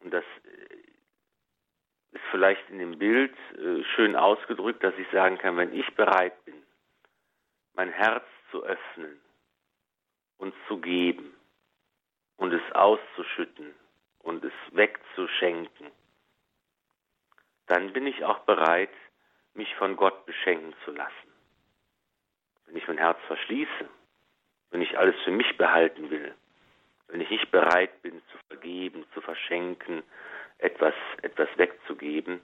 [0.00, 5.56] Und das äh, ist vielleicht in dem Bild äh, schön ausgedrückt, dass ich sagen kann,
[5.56, 6.62] wenn ich bereit bin,
[7.74, 9.20] mein Herz zu öffnen
[10.38, 11.34] und zu geben
[12.36, 13.74] und es auszuschütten
[14.20, 15.90] und es wegzuschenken,
[17.66, 18.90] dann bin ich auch bereit,
[19.54, 21.32] mich von Gott beschenken zu lassen.
[22.66, 23.88] Wenn ich mein Herz verschließe,
[24.70, 26.34] wenn ich alles für mich behalten will,
[27.08, 30.02] wenn ich nicht bereit bin zu vergeben, zu verschenken,
[30.58, 32.40] etwas, etwas wegzugeben,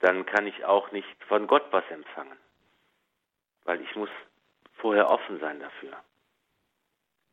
[0.00, 2.36] dann kann ich auch nicht von Gott was empfangen.
[3.64, 4.10] Weil ich muss
[4.74, 6.02] vorher offen sein dafür.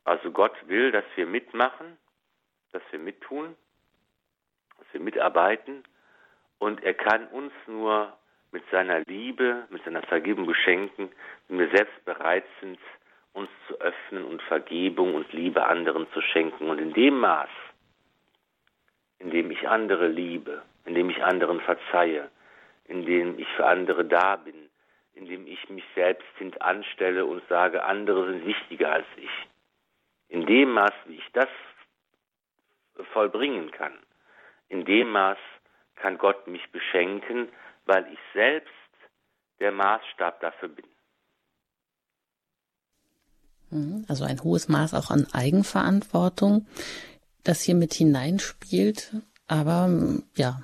[0.03, 1.97] Also Gott will, dass wir mitmachen,
[2.71, 3.55] dass wir mittun,
[4.77, 5.83] dass wir mitarbeiten
[6.59, 8.13] und er kann uns nur
[8.51, 11.09] mit seiner Liebe, mit seiner Vergebung beschenken,
[11.47, 12.79] wenn wir selbst bereit sind,
[13.33, 16.69] uns zu öffnen und Vergebung und Liebe anderen zu schenken.
[16.69, 17.49] Und in dem Maß,
[19.19, 22.29] in dem ich andere liebe, in dem ich anderen verzeihe,
[22.85, 24.69] in dem ich für andere da bin,
[25.13, 29.47] in dem ich mich selbst hintanstelle und sage, andere sind wichtiger als ich.
[30.29, 31.49] In dem Maß, wie ich das
[33.13, 33.93] vollbringen kann,
[34.69, 35.37] in dem Maß
[36.01, 37.49] kann Gott mich beschenken,
[37.85, 38.69] weil ich selbst
[39.59, 40.85] der Maßstab dafür bin.
[43.71, 44.05] Mhm.
[44.07, 46.67] Also ein hohes Maß auch an Eigenverantwortung,
[47.43, 49.13] das hier mit hineinspielt.
[49.47, 49.89] Aber
[50.35, 50.61] ja,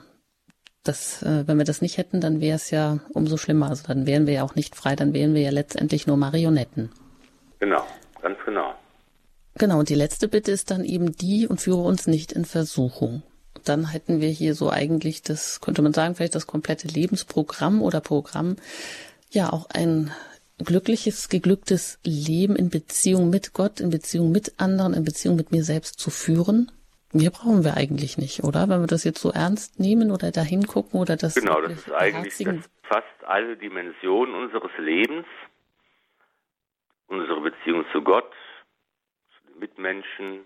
[0.83, 3.69] das, äh, wenn wir das nicht hätten, dann wäre es ja umso schlimmer.
[3.69, 6.91] Also dann wären wir ja auch nicht frei, dann wären wir ja letztendlich nur Marionetten.
[7.59, 7.85] Genau,
[8.21, 8.75] ganz genau.
[9.57, 13.23] Genau, und die letzte Bitte ist dann eben die und führe uns nicht in Versuchung.
[13.63, 18.01] Dann hätten wir hier so eigentlich das, könnte man sagen, vielleicht das komplette Lebensprogramm oder
[18.01, 18.57] Programm,
[19.29, 20.11] ja auch ein
[20.63, 25.63] glückliches, geglücktes Leben in Beziehung mit Gott, in Beziehung mit anderen, in Beziehung mit mir
[25.63, 26.71] selbst zu führen.
[27.13, 28.67] Mehr brauchen wir eigentlich nicht, oder?
[28.67, 31.35] Wenn wir das jetzt so ernst nehmen oder da hingucken oder das.
[31.35, 35.25] Genau, das ist eigentlich das fast alle Dimensionen unseres Lebens,
[37.07, 38.31] unsere Beziehung zu Gott,
[39.29, 40.41] zu den Mitmenschen,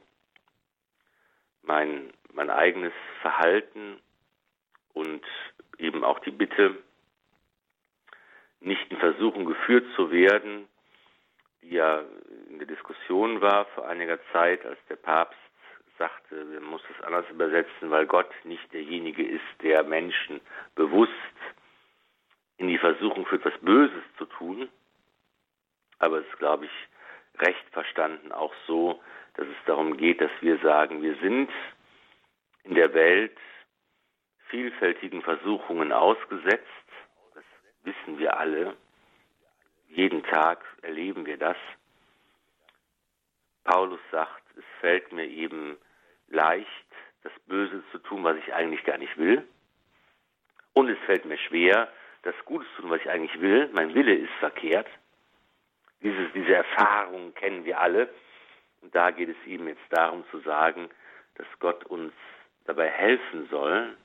[1.64, 4.00] mein, mein eigenes Verhalten
[4.94, 5.26] und
[5.78, 6.78] eben auch die Bitte,
[8.62, 10.68] nicht in Versuchung geführt zu werden,
[11.62, 12.04] die ja
[12.50, 15.40] in der Diskussion war vor einiger Zeit, als der Papst
[15.98, 20.42] sagte, man muss es anders übersetzen, weil Gott nicht derjenige ist, der Menschen
[20.76, 21.12] bewusst
[22.58, 24.70] in die Versuchung führt, was Böses zu tun.
[26.00, 29.02] Aber es ist, glaube ich, recht verstanden auch so,
[29.36, 31.50] dass es darum geht, dass wir sagen, wir sind
[32.64, 33.38] in der Welt
[34.50, 36.66] vielfältigen Versuchungen ausgesetzt.
[37.34, 37.44] Das
[37.84, 38.76] wissen wir alle.
[39.88, 41.58] Jeden Tag erleben wir das.
[43.64, 45.78] Paulus sagt, es fällt mir eben
[46.28, 46.68] leicht,
[47.24, 49.48] das Böse zu tun, was ich eigentlich gar nicht will.
[50.74, 51.92] Und es fällt mir schwer,
[52.24, 53.70] das Gute zu tun, was ich eigentlich will.
[53.74, 54.88] Mein Wille ist verkehrt.
[56.02, 58.10] Dieses, diese Erfahrung kennen wir alle.
[58.82, 60.90] Und da geht es eben jetzt darum zu sagen,
[61.36, 62.14] dass Gott uns
[62.70, 63.98] dabei helfen soll,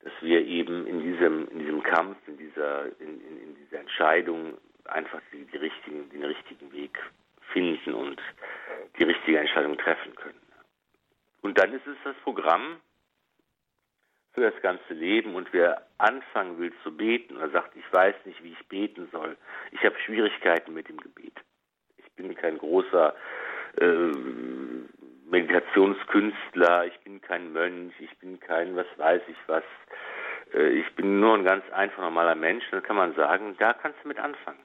[0.00, 4.56] dass wir eben in diesem, in diesem Kampf, in dieser, in, in, in dieser Entscheidung
[4.84, 6.96] einfach die, die richtigen, den richtigen Weg
[7.52, 8.22] finden und
[8.96, 10.40] die richtige Entscheidung treffen können.
[11.42, 12.80] Und dann ist es das Programm
[14.34, 18.42] für das ganze Leben und wer anfangen will zu beten oder sagt, ich weiß nicht,
[18.44, 19.36] wie ich beten soll,
[19.72, 21.34] ich habe Schwierigkeiten mit dem Gebet.
[21.96, 23.16] Ich bin kein großer
[23.80, 24.12] äh,
[25.30, 29.64] Meditationskünstler, ich bin kein Mönch, ich bin kein was weiß ich was.
[30.54, 32.64] Äh, ich bin nur ein ganz einfach normaler Mensch.
[32.70, 34.60] Dann kann man sagen, da kannst du mit anfangen.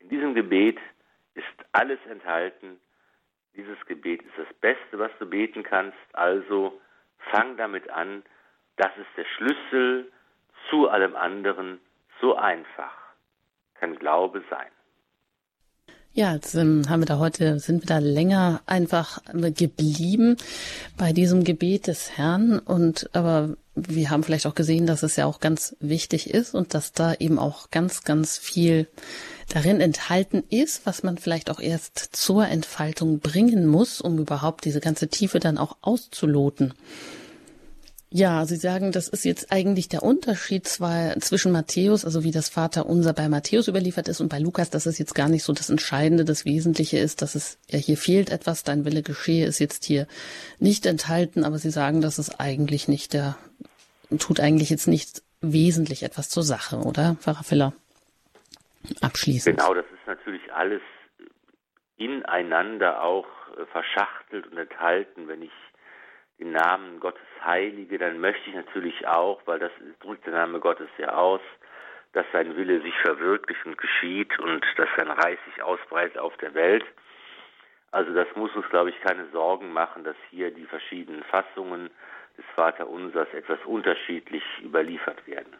[0.00, 0.78] In diesem Gebet
[1.34, 2.80] ist alles enthalten.
[3.54, 5.98] Dieses Gebet ist das Beste, was du beten kannst.
[6.12, 6.80] Also
[7.30, 8.22] fang damit an.
[8.76, 10.10] Das ist der Schlüssel
[10.70, 11.80] zu allem anderen.
[12.20, 12.96] So einfach
[13.74, 14.70] kann Glaube sein.
[16.14, 20.36] Ja, jetzt ähm, haben wir da heute, sind wir da länger einfach geblieben
[20.98, 25.24] bei diesem Gebet des Herrn und aber wir haben vielleicht auch gesehen, dass es ja
[25.24, 28.88] auch ganz wichtig ist und dass da eben auch ganz, ganz viel
[29.48, 34.80] darin enthalten ist, was man vielleicht auch erst zur Entfaltung bringen muss, um überhaupt diese
[34.80, 36.74] ganze Tiefe dann auch auszuloten.
[38.14, 42.84] Ja, Sie sagen, das ist jetzt eigentlich der Unterschied zwischen Matthäus, also wie das Vater
[42.84, 45.70] unser bei Matthäus überliefert ist und bei Lukas, dass es jetzt gar nicht so das
[45.70, 49.84] Entscheidende, das Wesentliche ist, dass es ja hier fehlt etwas, dein Wille geschehe, ist jetzt
[49.84, 50.06] hier
[50.58, 53.38] nicht enthalten, aber Sie sagen, dass es eigentlich nicht der,
[54.18, 57.72] tut eigentlich jetzt nicht wesentlich etwas zur Sache, oder, Pfarrer Filler?
[59.00, 59.58] Abschließend.
[59.58, 60.82] Genau, das ist natürlich alles
[61.96, 65.52] ineinander auch äh, verschachtelt und enthalten, wenn ich
[66.38, 70.88] den Namen Gottes heilige, dann möchte ich natürlich auch, weil das drückt der Name Gottes
[70.98, 71.40] ja aus,
[72.12, 76.54] dass sein Wille sich verwirklicht und geschieht und dass sein Reich sich ausbreitet auf der
[76.54, 76.84] Welt.
[77.90, 81.90] Also das muss uns, glaube ich, keine Sorgen machen, dass hier die verschiedenen Fassungen
[82.36, 85.54] des Vaterunsers etwas unterschiedlich überliefert werden.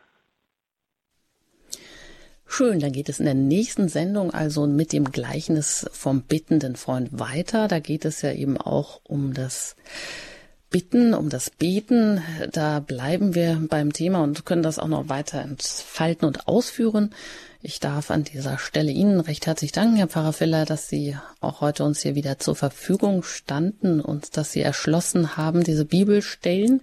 [2.46, 7.18] Schön, dann geht es in der nächsten Sendung also mit dem Gleichnis vom bittenden Freund
[7.18, 7.66] weiter.
[7.66, 9.74] Da geht es ja eben auch um das
[10.72, 12.22] Bitten, um das Beten.
[12.50, 17.14] Da bleiben wir beim Thema und können das auch noch weiter entfalten und ausführen.
[17.60, 21.60] Ich darf an dieser Stelle Ihnen recht herzlich danken, Herr Pfarrer Filler, dass Sie auch
[21.60, 26.80] heute uns hier wieder zur Verfügung standen und dass Sie erschlossen haben, diese Bibelstellen.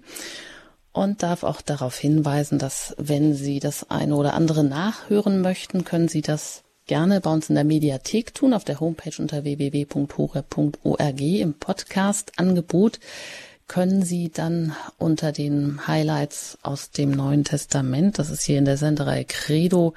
[0.91, 6.07] Und darf auch darauf hinweisen, dass wenn Sie das eine oder andere nachhören möchten, können
[6.07, 11.53] Sie das gerne bei uns in der Mediathek tun, auf der Homepage unter www.hore.org im
[11.53, 12.99] Podcast-Angebot
[13.69, 18.77] können Sie dann unter den Highlights aus dem Neuen Testament, das ist hier in der
[18.77, 19.93] Senderei Credo,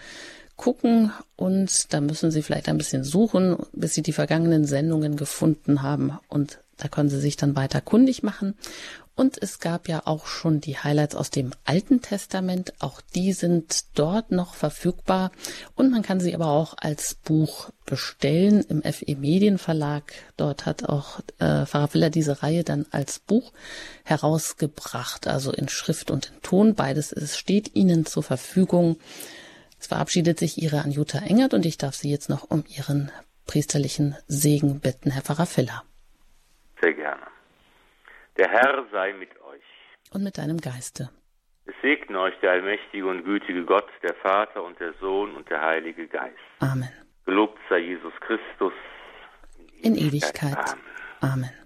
[0.57, 5.83] gucken und da müssen Sie vielleicht ein bisschen suchen, bis Sie die vergangenen Sendungen gefunden
[5.83, 8.55] haben und da können Sie sich dann weiter kundig machen.
[9.15, 12.73] Und es gab ja auch schon die Highlights aus dem Alten Testament.
[12.81, 15.33] Auch die sind dort noch verfügbar.
[15.75, 20.15] Und man kann sie aber auch als Buch bestellen im FE Medienverlag.
[20.39, 23.53] Dort hat auch äh, Pfarrer Willer diese Reihe dann als Buch
[24.05, 26.75] herausgebracht, also in Schrift und in Ton.
[26.75, 28.97] Beides ist, steht Ihnen zur Verfügung.
[29.79, 33.11] Es verabschiedet sich Ihre Anjuta Engert und ich darf Sie jetzt noch um Ihren
[33.47, 35.83] priesterlichen Segen bitten, Herr Pfarrer Filler.
[36.81, 37.32] Sehr gerne.
[38.37, 39.63] Der Herr sei mit euch.
[40.13, 41.11] Und mit deinem Geiste.
[41.65, 45.61] Es segne euch der allmächtige und gütige Gott, der Vater und der Sohn und der
[45.61, 46.37] Heilige Geist.
[46.61, 46.89] Amen.
[47.25, 48.73] Gelobt sei Jesus Christus
[49.83, 50.43] in Ewigkeit.
[50.43, 50.77] In Ewigkeit.
[51.21, 51.33] Amen.
[51.33, 51.62] Amen.